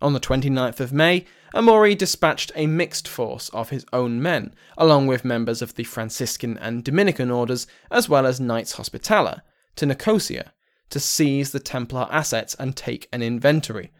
On 0.00 0.12
the 0.12 0.20
29th 0.20 0.80
of 0.80 0.92
May, 0.92 1.26
Amaury 1.54 1.96
dispatched 1.96 2.50
a 2.56 2.66
mixed 2.66 3.06
force 3.06 3.48
of 3.50 3.70
his 3.70 3.84
own 3.92 4.20
men, 4.20 4.54
along 4.76 5.06
with 5.06 5.24
members 5.24 5.62
of 5.62 5.74
the 5.74 5.84
Franciscan 5.84 6.58
and 6.58 6.82
Dominican 6.82 7.30
orders, 7.30 7.66
as 7.90 8.08
well 8.08 8.26
as 8.26 8.40
Knights 8.40 8.72
Hospitaller, 8.72 9.42
to 9.76 9.86
Nicosia 9.86 10.52
to 10.90 11.00
seize 11.00 11.52
the 11.52 11.60
Templar 11.60 12.06
assets 12.10 12.54
and 12.58 12.76
take 12.76 13.08
an 13.12 13.22
inventory. 13.22 13.90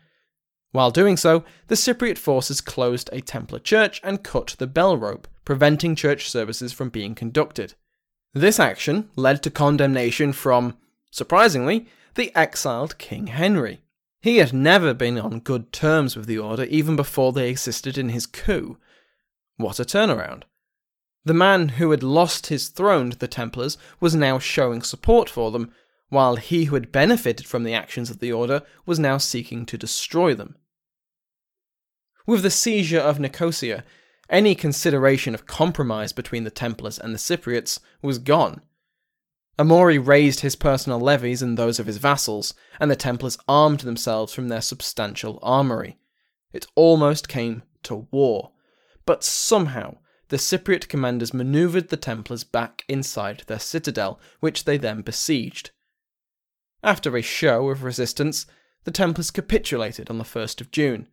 While 0.72 0.90
doing 0.90 1.18
so, 1.18 1.44
the 1.68 1.74
Cypriot 1.74 2.18
forces 2.18 2.62
closed 2.62 3.10
a 3.12 3.20
Templar 3.20 3.58
church 3.58 4.00
and 4.02 4.24
cut 4.24 4.56
the 4.58 4.66
bell 4.66 4.96
rope, 4.96 5.28
preventing 5.44 5.94
church 5.94 6.30
services 6.30 6.72
from 6.72 6.88
being 6.88 7.14
conducted. 7.14 7.74
This 8.32 8.58
action 8.58 9.10
led 9.14 9.42
to 9.42 9.50
condemnation 9.50 10.32
from, 10.32 10.78
surprisingly, 11.10 11.86
the 12.14 12.34
exiled 12.34 12.96
King 12.96 13.28
Henry. 13.28 13.82
He 14.22 14.38
had 14.38 14.54
never 14.54 14.94
been 14.94 15.18
on 15.18 15.40
good 15.40 15.72
terms 15.72 16.16
with 16.16 16.26
the 16.26 16.38
Order 16.38 16.64
even 16.64 16.96
before 16.96 17.32
they 17.32 17.52
assisted 17.52 17.98
in 17.98 18.08
his 18.08 18.26
coup. 18.26 18.78
What 19.58 19.78
a 19.78 19.84
turnaround. 19.84 20.44
The 21.24 21.34
man 21.34 21.70
who 21.70 21.90
had 21.90 22.02
lost 22.02 22.46
his 22.46 22.68
throne 22.68 23.10
to 23.10 23.18
the 23.18 23.28
Templars 23.28 23.76
was 24.00 24.14
now 24.14 24.38
showing 24.38 24.80
support 24.80 25.28
for 25.28 25.50
them, 25.50 25.72
while 26.08 26.36
he 26.36 26.64
who 26.64 26.74
had 26.74 26.92
benefited 26.92 27.46
from 27.46 27.64
the 27.64 27.74
actions 27.74 28.10
of 28.10 28.20
the 28.20 28.32
Order 28.32 28.62
was 28.86 28.98
now 28.98 29.18
seeking 29.18 29.66
to 29.66 29.76
destroy 29.76 30.34
them. 30.34 30.56
With 32.26 32.42
the 32.42 32.50
seizure 32.50 33.00
of 33.00 33.18
Nicosia, 33.18 33.84
any 34.28 34.54
consideration 34.54 35.34
of 35.34 35.46
compromise 35.46 36.12
between 36.12 36.44
the 36.44 36.50
Templars 36.50 36.98
and 36.98 37.14
the 37.14 37.18
Cypriots 37.18 37.80
was 38.00 38.18
gone. 38.18 38.62
Amaury 39.58 39.98
raised 39.98 40.40
his 40.40 40.56
personal 40.56 40.98
levies 40.98 41.42
and 41.42 41.58
those 41.58 41.78
of 41.78 41.86
his 41.86 41.98
vassals, 41.98 42.54
and 42.80 42.90
the 42.90 42.96
Templars 42.96 43.36
armed 43.46 43.80
themselves 43.80 44.32
from 44.32 44.48
their 44.48 44.62
substantial 44.62 45.38
armoury. 45.42 45.98
It 46.52 46.66
almost 46.74 47.28
came 47.28 47.62
to 47.82 48.06
war, 48.10 48.52
but 49.04 49.24
somehow 49.24 49.98
the 50.28 50.38
Cypriot 50.38 50.88
commanders 50.88 51.34
manoeuvred 51.34 51.88
the 51.88 51.96
Templars 51.98 52.44
back 52.44 52.84
inside 52.88 53.42
their 53.46 53.58
citadel, 53.58 54.18
which 54.40 54.64
they 54.64 54.78
then 54.78 55.02
besieged. 55.02 55.70
After 56.82 57.16
a 57.16 57.22
show 57.22 57.68
of 57.68 57.84
resistance, 57.84 58.46
the 58.84 58.90
Templars 58.90 59.30
capitulated 59.30 60.08
on 60.08 60.18
the 60.18 60.24
1st 60.24 60.60
of 60.62 60.70
June. 60.70 61.08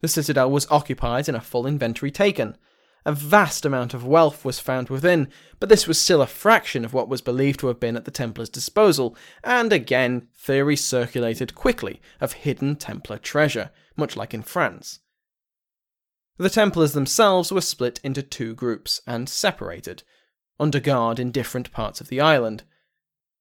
The 0.00 0.08
citadel 0.08 0.50
was 0.50 0.66
occupied 0.70 1.28
and 1.28 1.36
a 1.36 1.40
full 1.40 1.66
inventory 1.66 2.10
taken, 2.10 2.56
a 3.04 3.12
vast 3.12 3.64
amount 3.64 3.94
of 3.94 4.04
wealth 4.04 4.44
was 4.44 4.60
found 4.60 4.90
within, 4.90 5.28
but 5.58 5.68
this 5.68 5.86
was 5.86 5.98
still 5.98 6.20
a 6.20 6.26
fraction 6.26 6.84
of 6.84 6.92
what 6.92 7.08
was 7.08 7.22
believed 7.22 7.60
to 7.60 7.68
have 7.68 7.80
been 7.80 7.96
at 7.96 8.04
the 8.04 8.10
Templars' 8.10 8.50
disposal, 8.50 9.16
and 9.42 9.72
again, 9.72 10.28
theories 10.36 10.84
circulated 10.84 11.54
quickly 11.54 12.00
of 12.20 12.32
hidden 12.32 12.76
Templar 12.76 13.18
treasure, 13.18 13.70
much 13.96 14.16
like 14.16 14.34
in 14.34 14.42
France. 14.42 15.00
The 16.36 16.50
Templars 16.50 16.92
themselves 16.92 17.50
were 17.50 17.60
split 17.60 18.00
into 18.04 18.22
two 18.22 18.54
groups 18.54 19.00
and 19.06 19.28
separated, 19.28 20.02
under 20.58 20.80
guard 20.80 21.18
in 21.18 21.30
different 21.30 21.72
parts 21.72 22.00
of 22.00 22.08
the 22.08 22.20
island. 22.20 22.64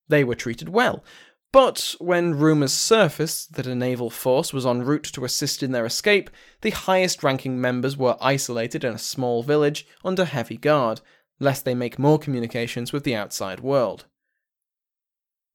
They 0.08 0.24
were 0.24 0.36
treated 0.36 0.69
well, 0.69 1.04
but 1.51 1.95
when 1.99 2.35
rumours 2.35 2.73
surfaced 2.73 3.53
that 3.53 3.65
a 3.65 3.73
naval 3.73 4.09
force 4.09 4.53
was 4.53 4.65
en 4.65 4.83
route 4.83 5.03
to 5.03 5.25
assist 5.25 5.63
in 5.63 5.71
their 5.71 5.85
escape, 5.85 6.29
the 6.62 6.69
highest 6.69 7.23
ranking 7.23 7.59
members 7.59 7.97
were 7.97 8.17
isolated 8.21 8.83
in 8.83 8.93
a 8.93 8.99
small 8.99 9.41
village 9.41 9.88
under 10.03 10.25
heavy 10.25 10.57
guard, 10.57 11.01
lest 11.39 11.65
they 11.65 11.73
make 11.73 11.97
more 11.97 12.19
communications 12.19 12.93
with 12.93 13.03
the 13.03 13.15
outside 13.15 13.62
world. 13.62 14.05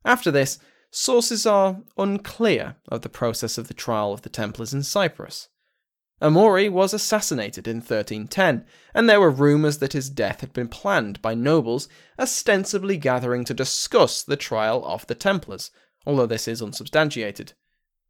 After 0.04 0.30
this, 0.30 0.58
sources 0.90 1.46
are 1.46 1.80
unclear 1.96 2.76
of 2.88 3.02
the 3.02 3.08
process 3.08 3.56
of 3.56 3.68
the 3.68 3.74
trial 3.74 4.12
of 4.12 4.22
the 4.22 4.28
Templars 4.28 4.74
in 4.74 4.82
Cyprus. 4.82 5.48
Amaury 6.20 6.70
was 6.70 6.94
assassinated 6.94 7.66
in 7.66 7.76
1310, 7.76 8.64
and 8.94 9.08
there 9.08 9.20
were 9.20 9.30
rumours 9.30 9.78
that 9.78 9.92
his 9.92 10.08
death 10.08 10.40
had 10.40 10.52
been 10.52 10.68
planned 10.68 11.20
by 11.20 11.34
nobles 11.34 11.88
ostensibly 12.18 12.96
gathering 12.96 13.44
to 13.44 13.52
discuss 13.52 14.22
the 14.22 14.36
trial 14.36 14.84
of 14.86 15.06
the 15.06 15.14
Templars, 15.14 15.70
although 16.06 16.26
this 16.26 16.48
is 16.48 16.62
unsubstantiated. 16.62 17.52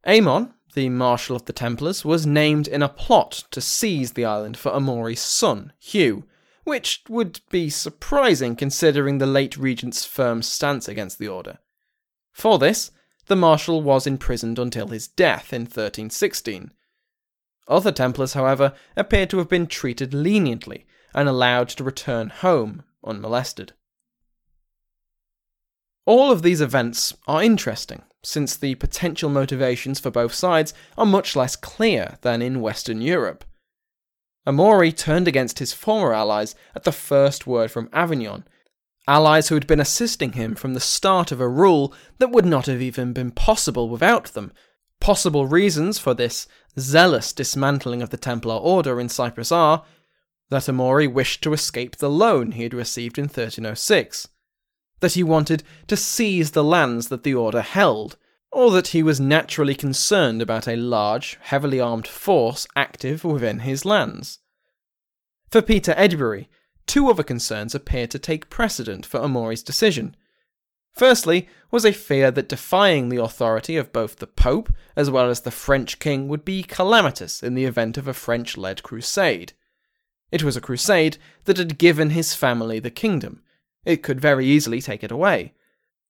Amon, 0.05 0.53
the 0.73 0.89
Marshal 0.89 1.35
of 1.35 1.45
the 1.45 1.53
Templars, 1.53 2.05
was 2.05 2.25
named 2.25 2.67
in 2.67 2.83
a 2.83 2.89
plot 2.89 3.43
to 3.51 3.61
seize 3.61 4.13
the 4.13 4.25
island 4.25 4.57
for 4.57 4.73
Amaury's 4.73 5.21
son, 5.21 5.73
Hugh, 5.79 6.25
which 6.63 7.03
would 7.07 7.41
be 7.49 7.69
surprising 7.69 8.55
considering 8.55 9.17
the 9.17 9.25
late 9.25 9.55
regent's 9.57 10.05
firm 10.05 10.41
stance 10.41 10.87
against 10.87 11.19
the 11.19 11.27
order. 11.27 11.59
For 12.31 12.59
this, 12.59 12.91
the 13.27 13.35
Marshal 13.35 13.81
was 13.81 14.05
imprisoned 14.05 14.59
until 14.59 14.87
his 14.87 15.07
death 15.07 15.53
in 15.53 15.63
1316. 15.63 16.71
Other 17.67 17.91
Templars, 17.91 18.33
however, 18.33 18.73
appear 18.95 19.25
to 19.27 19.37
have 19.39 19.49
been 19.49 19.67
treated 19.67 20.13
leniently 20.13 20.85
and 21.13 21.27
allowed 21.27 21.69
to 21.69 21.83
return 21.83 22.29
home 22.29 22.83
unmolested. 23.03 23.73
All 26.05 26.31
of 26.31 26.43
these 26.43 26.61
events 26.61 27.15
are 27.27 27.41
interesting, 27.41 28.03
since 28.23 28.55
the 28.55 28.75
potential 28.75 29.29
motivations 29.29 29.99
for 29.99 30.11
both 30.11 30.33
sides 30.33 30.73
are 30.97 31.05
much 31.05 31.35
less 31.35 31.55
clear 31.55 32.17
than 32.21 32.41
in 32.41 32.61
Western 32.61 33.01
Europe. 33.01 33.43
Amaury 34.47 34.95
turned 34.95 35.27
against 35.27 35.57
his 35.57 35.73
former 35.73 36.13
allies 36.13 36.53
at 36.75 36.83
the 36.83 36.91
first 36.91 37.47
word 37.47 37.71
from 37.71 37.89
Avignon, 37.91 38.45
allies 39.07 39.47
who 39.47 39.55
had 39.55 39.65
been 39.65 39.79
assisting 39.79 40.33
him 40.33 40.53
from 40.53 40.75
the 40.75 40.79
start 40.79 41.31
of 41.31 41.41
a 41.41 41.49
rule 41.49 41.93
that 42.19 42.31
would 42.31 42.45
not 42.45 42.67
have 42.67 42.81
even 42.81 43.13
been 43.13 43.31
possible 43.31 43.89
without 43.89 44.25
them. 44.25 44.51
Possible 44.99 45.47
reasons 45.47 45.97
for 45.97 46.13
this 46.13 46.47
zealous 46.79 47.33
dismantling 47.33 48.01
of 48.01 48.11
the 48.11 48.17
Templar 48.17 48.55
Order 48.55 48.99
in 48.99 49.09
Cyprus 49.09 49.51
are 49.51 49.83
that 50.49 50.69
Amaury 50.69 51.11
wished 51.11 51.41
to 51.43 51.53
escape 51.53 51.95
the 51.95 52.09
loan 52.09 52.51
he 52.51 52.63
had 52.63 52.73
received 52.73 53.17
in 53.17 53.23
1306, 53.23 54.27
that 54.99 55.13
he 55.13 55.23
wanted 55.23 55.63
to 55.87 55.97
seize 55.97 56.51
the 56.51 56.63
lands 56.63 57.09
that 57.09 57.23
the 57.23 57.33
Order 57.33 57.61
held, 57.61 58.17
or 58.51 58.71
that 58.71 58.87
he 58.87 59.03
was 59.03 59.19
naturally 59.19 59.75
concerned 59.75 60.41
about 60.41 60.67
a 60.67 60.75
large, 60.75 61.37
heavily 61.41 61.79
armed 61.79 62.07
force 62.07 62.67
active 62.75 63.23
within 63.23 63.59
his 63.59 63.83
lands. 63.83 64.39
For 65.51 65.61
Peter 65.61 65.93
Edbury, 65.97 66.47
two 66.87 67.09
other 67.09 67.23
concerns 67.23 67.75
appeared 67.75 68.11
to 68.11 68.19
take 68.19 68.49
precedent 68.49 69.05
for 69.05 69.19
Amaury's 69.19 69.63
decision. 69.63 70.15
Firstly, 70.93 71.49
was 71.71 71.83
a 71.83 71.91
fear 71.91 72.31
that 72.31 72.47
defying 72.47 73.09
the 73.09 73.21
authority 73.21 73.75
of 73.75 73.91
both 73.91 74.17
the 74.17 74.27
Pope 74.27 74.73
as 74.95 75.09
well 75.11 75.29
as 75.29 75.41
the 75.41 75.51
French 75.51 75.99
king 75.99 76.29
would 76.29 76.45
be 76.45 76.63
calamitous 76.63 77.43
in 77.43 77.53
the 77.53 77.65
event 77.65 77.97
of 77.97 78.07
a 78.07 78.13
French 78.13 78.55
led 78.55 78.81
crusade. 78.81 79.51
It 80.31 80.43
was 80.43 80.55
a 80.55 80.61
crusade 80.61 81.17
that 81.43 81.57
had 81.57 81.77
given 81.77 82.11
his 82.11 82.33
family 82.33 82.79
the 82.79 82.89
kingdom. 82.89 83.41
It 83.85 84.03
could 84.03 84.19
very 84.19 84.45
easily 84.45 84.81
take 84.81 85.03
it 85.03 85.11
away. 85.11 85.53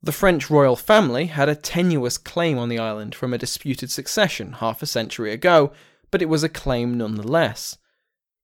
The 0.01 0.11
French 0.11 0.49
royal 0.49 0.75
family 0.75 1.25
had 1.25 1.49
a 1.49 1.55
tenuous 1.55 2.17
claim 2.17 2.57
on 2.57 2.69
the 2.69 2.79
island 2.79 3.13
from 3.13 3.33
a 3.33 3.38
disputed 3.38 3.91
succession 3.91 4.53
half 4.53 4.81
a 4.81 4.85
century 4.85 5.31
ago, 5.31 5.73
but 6.11 6.21
it 6.21 6.29
was 6.29 6.43
a 6.43 6.49
claim 6.49 6.97
nonetheless. 6.97 7.77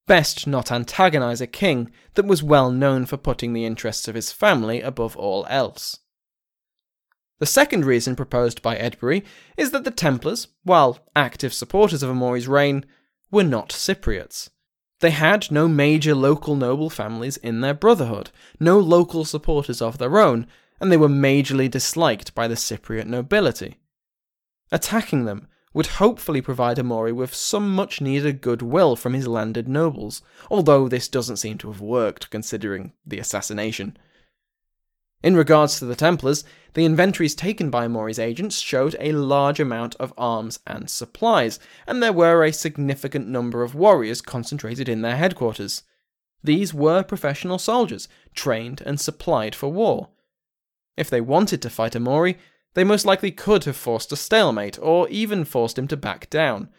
Best 0.08 0.48
not 0.48 0.72
antagonize 0.72 1.40
a 1.40 1.48
king 1.48 1.92
that 2.16 2.26
was 2.26 2.44
well 2.44 2.72
known 2.72 3.06
for 3.06 3.18
putting 3.18 3.54
the 3.54 3.66
interests 3.66 4.08
of 4.08 4.16
his 4.16 4.32
family 4.32 4.82
above 4.82 5.16
all 5.16 5.46
else. 5.50 6.00
The 7.40 7.46
second 7.46 7.86
reason 7.86 8.16
proposed 8.16 8.62
by 8.62 8.76
Edbury 8.76 9.24
is 9.58 9.72
that 9.72 9.84
the 9.84 9.92
Templars, 9.92 10.48
while 10.64 11.00
active 11.16 11.54
supporters 11.54 12.04
of 12.04 12.10
Amaury's 12.10 12.48
reign, 12.48 12.86
were 13.32 13.44
not 13.44 13.70
Cypriots. 13.70 14.50
They 15.02 15.10
had 15.10 15.52
no 15.52 15.68
major 15.68 16.14
local 16.14 16.56
noble 16.56 16.90
families 16.92 17.38
in 17.38 17.62
their 17.62 17.74
brotherhood, 17.74 18.30
no 18.60 18.80
local 18.80 19.26
supporters 19.26 19.82
of 19.82 19.98
their 19.98 20.20
own, 20.20 20.46
and 20.80 20.92
they 20.92 20.98
were 20.98 21.10
majorly 21.10 21.70
disliked 21.70 22.36
by 22.36 22.48
the 22.48 22.56
Cypriot 22.56 23.08
nobility. 23.08 23.80
Attacking 24.72 25.26
them 25.26 25.48
would 25.74 25.88
hopefully 25.88 26.40
provide 26.40 26.78
Amaury 26.78 27.14
with 27.14 27.34
some 27.34 27.74
much 27.74 28.00
needed 28.00 28.42
goodwill 28.42 28.96
from 28.96 29.14
his 29.14 29.28
landed 29.28 29.68
nobles, 29.68 30.22
although 30.52 30.88
this 30.88 31.08
doesn't 31.08 31.38
seem 31.38 31.58
to 31.58 31.72
have 31.72 31.82
worked 31.82 32.30
considering 32.30 32.94
the 33.06 33.18
assassination. 33.20 33.98
In 35.24 35.36
regards 35.36 35.78
to 35.78 35.86
the 35.86 35.96
Templars, 35.96 36.44
the 36.74 36.86
inventories 36.86 37.36
taken 37.36 37.70
by 37.70 37.86
Amaury's 37.86 38.18
agents 38.18 38.60
showed 38.60 38.96
a 39.00 39.12
large 39.12 39.60
amount 39.60 39.96
of 39.96 40.14
arms 40.18 40.60
and 40.66 40.90
supplies, 40.90 41.60
and 41.86 42.02
there 42.02 42.14
were 42.14 42.44
a 42.44 42.54
significant 42.54 43.28
number 43.28 43.62
of 43.62 43.76
warriors 43.76 44.22
concentrated 44.22 44.90
in 44.90 45.02
their 45.02 45.18
headquarters. 45.18 45.84
These 46.44 46.74
were 46.74 47.04
professional 47.04 47.60
soldiers, 47.60 48.08
trained 48.34 48.82
and 48.86 49.00
supplied 49.00 49.54
for 49.54 49.72
war. 49.72 50.10
If 50.98 51.10
they 51.10 51.22
wanted 51.22 51.62
to 51.62 51.70
fight 51.70 51.94
Amaury, 51.94 52.38
they 52.74 52.84
most 52.84 53.06
likely 53.06 53.32
could 53.32 53.66
have 53.66 53.76
forced 53.76 54.12
a 54.12 54.16
stalemate, 54.16 54.80
or 54.82 55.08
even 55.10 55.46
forced 55.46 55.78
him 55.78 55.88
to 55.90 55.98
back 55.98 56.30
down. 56.30 56.70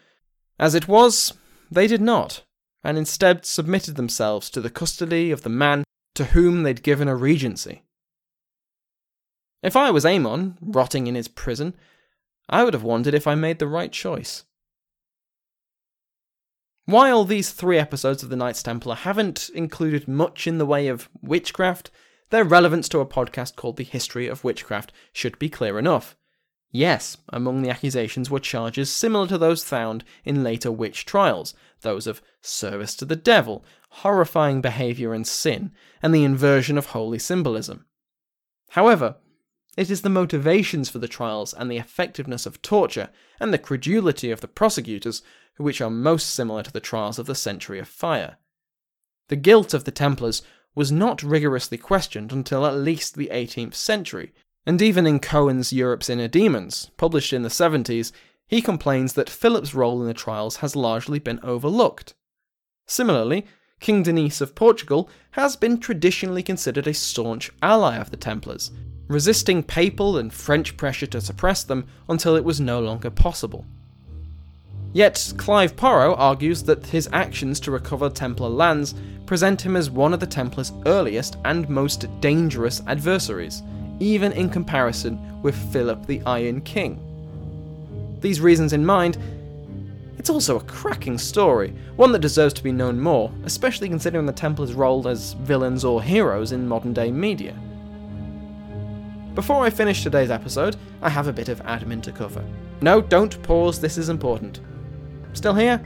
As 0.59 0.75
it 0.75 0.87
was, 0.87 1.33
they 1.71 1.87
did 1.87 2.01
not, 2.01 2.43
and 2.83 2.97
instead 2.97 3.45
submitted 3.45 3.95
themselves 3.95 4.49
to 4.49 4.59
the 4.59 4.69
custody 4.69 5.31
of 5.31 5.43
the 5.43 5.49
man 5.49 5.83
to 6.15 6.25
whom 6.25 6.63
they'd 6.63 6.83
given 6.83 7.07
a 7.07 7.15
regency. 7.15 7.83
If 9.63 9.77
I 9.77 9.91
was 9.91 10.05
Amon, 10.05 10.57
rotting 10.61 11.07
in 11.07 11.15
his 11.15 11.29
prison, 11.29 11.73
I 12.49 12.65
would 12.65 12.73
have 12.73 12.83
wondered 12.83 13.13
if 13.13 13.25
I 13.25 13.35
made 13.35 13.59
the 13.59 13.67
right 13.67 13.91
choice. 13.91 14.43
While 16.85 17.23
these 17.23 17.51
three 17.51 17.79
episodes 17.79 18.23
of 18.23 18.29
The 18.29 18.35
Knights 18.35 18.61
Templar 18.61 18.95
haven't 18.95 19.49
included 19.55 20.05
much 20.05 20.47
in 20.47 20.57
the 20.57 20.65
way 20.65 20.89
of 20.89 21.07
witchcraft, 21.21 21.91
their 22.29 22.43
relevance 22.43 22.89
to 22.89 22.99
a 22.99 23.05
podcast 23.05 23.55
called 23.55 23.77
The 23.77 23.85
History 23.85 24.27
of 24.27 24.43
Witchcraft 24.43 24.91
should 25.13 25.39
be 25.39 25.47
clear 25.47 25.79
enough. 25.79 26.17
Yes, 26.69 27.17
among 27.29 27.61
the 27.61 27.69
accusations 27.69 28.29
were 28.29 28.39
charges 28.39 28.91
similar 28.91 29.27
to 29.27 29.37
those 29.37 29.63
found 29.63 30.03
in 30.25 30.43
later 30.43 30.73
witch 30.73 31.05
trials, 31.05 31.53
those 31.81 32.05
of 32.05 32.21
service 32.41 32.95
to 32.95 33.05
the 33.05 33.15
devil, 33.15 33.63
horrifying 33.89 34.59
behaviour 34.59 35.13
and 35.13 35.25
sin, 35.25 35.71
and 36.01 36.13
the 36.13 36.25
inversion 36.25 36.77
of 36.77 36.87
holy 36.87 37.19
symbolism. 37.19 37.85
However, 38.71 39.17
it 39.75 39.89
is 39.89 40.01
the 40.01 40.09
motivations 40.09 40.89
for 40.89 40.99
the 40.99 41.07
trials 41.07 41.53
and 41.53 41.69
the 41.69 41.77
effectiveness 41.77 42.45
of 42.45 42.61
torture 42.61 43.09
and 43.39 43.53
the 43.53 43.57
credulity 43.57 44.29
of 44.31 44.41
the 44.41 44.47
prosecutors 44.47 45.23
which 45.57 45.81
are 45.81 45.89
most 45.89 46.29
similar 46.29 46.63
to 46.63 46.71
the 46.71 46.79
trials 46.79 47.19
of 47.19 47.25
the 47.25 47.35
Century 47.35 47.79
of 47.79 47.87
Fire. 47.87 48.37
The 49.29 49.35
guilt 49.35 49.73
of 49.73 49.83
the 49.83 49.91
Templars 49.91 50.41
was 50.75 50.91
not 50.91 51.23
rigorously 51.23 51.77
questioned 51.77 52.31
until 52.31 52.65
at 52.65 52.75
least 52.75 53.15
the 53.15 53.29
18th 53.31 53.75
century, 53.75 54.33
and 54.65 54.81
even 54.81 55.05
in 55.05 55.19
Cohn's 55.19 55.73
Europe's 55.73 56.09
Inner 56.09 56.27
Demons, 56.27 56.89
published 56.97 57.33
in 57.33 57.43
the 57.43 57.49
70s, 57.49 58.11
he 58.47 58.61
complains 58.61 59.13
that 59.13 59.29
Philip's 59.29 59.73
role 59.73 60.01
in 60.01 60.07
the 60.07 60.13
trials 60.13 60.57
has 60.57 60.75
largely 60.75 61.19
been 61.19 61.39
overlooked. 61.43 62.13
Similarly, 62.87 63.45
King 63.79 64.03
Denis 64.03 64.41
of 64.41 64.55
Portugal 64.55 65.09
has 65.31 65.55
been 65.55 65.77
traditionally 65.77 66.43
considered 66.43 66.87
a 66.87 66.93
staunch 66.93 67.51
ally 67.61 67.97
of 67.97 68.11
the 68.11 68.17
Templars, 68.17 68.71
resisting 69.13 69.63
papal 69.63 70.17
and 70.17 70.33
French 70.33 70.75
pressure 70.75 71.05
to 71.07 71.21
suppress 71.21 71.63
them 71.63 71.85
until 72.09 72.35
it 72.35 72.43
was 72.43 72.59
no 72.59 72.79
longer 72.79 73.09
possible. 73.09 73.65
Yet, 74.91 75.33
Clive 75.37 75.75
Porrow 75.75 76.13
argues 76.15 76.63
that 76.63 76.85
his 76.85 77.09
actions 77.13 77.59
to 77.61 77.71
recover 77.71 78.09
Templar 78.09 78.49
lands 78.49 78.93
present 79.25 79.61
him 79.61 79.75
as 79.75 79.89
one 79.89 80.13
of 80.13 80.19
the 80.19 80.27
Templars' 80.27 80.71
earliest 80.85 81.37
and 81.45 81.67
most 81.67 82.05
dangerous 82.21 82.81
adversaries, 82.85 83.63
even 83.99 84.31
in 84.33 84.49
comparison 84.49 85.41
with 85.41 85.55
Philip 85.71 86.05
the 86.05 86.21
Iron 86.25 86.61
King. 86.61 86.99
These 88.21 88.39
reasons 88.39 88.73
in 88.73 88.85
mind, 88.85 89.17
it's 90.19 90.29
also 90.29 90.57
a 90.57 90.63
cracking 90.63 91.17
story, 91.17 91.73
one 91.95 92.11
that 92.11 92.19
deserves 92.19 92.53
to 92.53 92.63
be 92.63 92.71
known 92.71 92.99
more, 92.99 93.31
especially 93.45 93.89
considering 93.89 94.25
the 94.25 94.31
Templars' 94.31 94.73
role 94.73 95.07
as 95.07 95.33
villains 95.33 95.83
or 95.83 96.03
heroes 96.03 96.51
in 96.51 96.67
modern 96.67 96.93
day 96.93 97.11
media. 97.11 97.55
Before 99.35 99.65
I 99.65 99.71
finish 99.71 100.03
today's 100.03 100.29
episode, 100.29 100.75
I 101.01 101.09
have 101.09 101.27
a 101.27 101.33
bit 101.33 101.49
of 101.49 101.63
admin 101.63 102.03
to 102.03 102.11
cover. 102.11 102.45
No, 102.81 103.01
don't 103.01 103.41
pause, 103.41 103.81
this 103.81 103.97
is 103.97 104.09
important. 104.09 104.59
Still 105.33 105.55
here? 105.55 105.83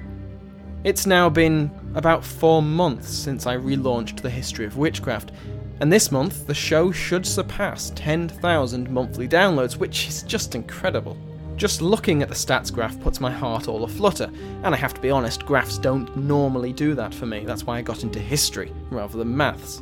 It's 0.83 1.05
now 1.05 1.29
been 1.29 1.71
about 1.95 2.25
four 2.25 2.61
months 2.61 3.07
since 3.07 3.47
I 3.47 3.55
relaunched 3.55 4.19
the 4.19 4.29
history 4.29 4.65
of 4.65 4.75
witchcraft, 4.75 5.31
and 5.79 5.91
this 5.91 6.11
month 6.11 6.45
the 6.45 6.53
show 6.53 6.91
should 6.91 7.25
surpass 7.25 7.93
10,000 7.95 8.89
monthly 8.89 9.29
downloads, 9.29 9.77
which 9.77 10.09
is 10.09 10.23
just 10.23 10.53
incredible. 10.53 11.15
Just 11.55 11.81
looking 11.81 12.21
at 12.21 12.27
the 12.27 12.35
stats 12.35 12.71
graph 12.71 12.99
puts 12.99 13.21
my 13.21 13.31
heart 13.31 13.69
all 13.69 13.85
aflutter, 13.85 14.29
and 14.63 14.75
I 14.75 14.77
have 14.77 14.93
to 14.93 15.01
be 15.01 15.09
honest, 15.09 15.45
graphs 15.45 15.77
don't 15.77 16.17
normally 16.17 16.73
do 16.73 16.95
that 16.95 17.13
for 17.13 17.25
me. 17.25 17.45
That's 17.45 17.63
why 17.63 17.77
I 17.77 17.81
got 17.81 18.03
into 18.03 18.19
history 18.19 18.73
rather 18.89 19.17
than 19.17 19.37
maths. 19.37 19.81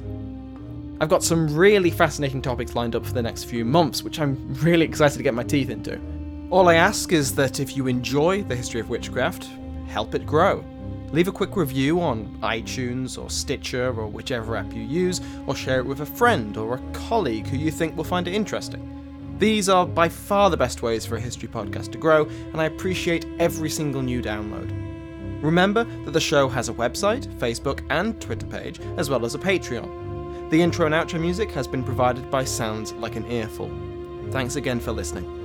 I've 1.02 1.10
got 1.10 1.24
some 1.24 1.54
really 1.54 1.90
fascinating 1.90 2.42
topics 2.42 2.74
lined 2.74 2.96
up 2.96 3.06
for 3.06 3.12
the 3.12 3.22
next 3.22 3.44
few 3.46 3.66
months, 3.66 4.02
which 4.02 4.18
I'm 4.18 4.54
really 4.56 4.86
excited 4.86 5.18
to 5.18 5.24
get 5.24 5.34
my 5.34 5.44
teeth 5.44 5.70
into. 5.70 6.00
All 6.52 6.70
I 6.70 6.76
ask 6.76 7.12
is 7.12 7.36
that 7.36 7.60
if 7.60 7.76
you 7.76 7.88
enjoy 7.88 8.44
the 8.44 8.56
history 8.56 8.80
of 8.80 8.90
witchcraft, 8.90 9.50
help 9.88 10.16
it 10.16 10.26
grow. 10.26 10.64
Leave 11.12 11.28
a 11.28 11.34
quick 11.34 11.58
review 11.58 12.00
on 12.00 12.38
iTunes 12.42 13.22
or 13.22 13.30
Stitcher 13.30 13.88
or 13.88 14.08
whichever 14.08 14.56
app 14.56 14.72
you 14.74 14.84
use, 14.84 15.20
or 15.48 15.56
share 15.56 15.80
it 15.80 15.86
with 15.86 16.00
a 16.00 16.06
friend 16.06 16.56
or 16.56 16.76
a 16.76 16.92
colleague 16.94 17.48
who 17.48 17.58
you 17.58 17.72
think 17.72 17.98
will 17.98 18.06
find 18.06 18.26
it 18.28 18.34
interesting. 18.34 18.92
These 19.38 19.68
are 19.68 19.86
by 19.86 20.08
far 20.08 20.50
the 20.50 20.56
best 20.56 20.82
ways 20.82 21.06
for 21.06 21.18
a 21.18 21.22
history 21.22 21.50
podcast 21.50 21.92
to 21.92 21.98
grow, 21.98 22.24
and 22.24 22.62
I 22.62 22.66
appreciate 22.66 23.26
every 23.38 23.70
single 23.70 24.02
new 24.02 24.22
download. 24.22 24.72
Remember 25.44 25.84
that 26.06 26.12
the 26.12 26.22
show 26.22 26.48
has 26.48 26.70
a 26.70 26.74
website, 26.74 27.28
Facebook, 27.38 27.86
and 27.90 28.20
Twitter 28.22 28.48
page, 28.48 28.80
as 28.96 29.10
well 29.10 29.26
as 29.26 29.36
a 29.36 29.40
Patreon. 29.40 30.05
The 30.50 30.62
intro 30.62 30.86
and 30.86 30.94
outro 30.94 31.20
music 31.20 31.52
has 31.52 31.68
been 31.68 31.84
provided 31.84 32.30
by 32.30 32.44
Sounds 32.44 32.94
Like 32.94 33.16
an 33.16 33.26
Earful. 33.32 33.72
Thanks 34.30 34.56
again 34.58 34.80
for 34.80 34.92
listening. 34.92 35.45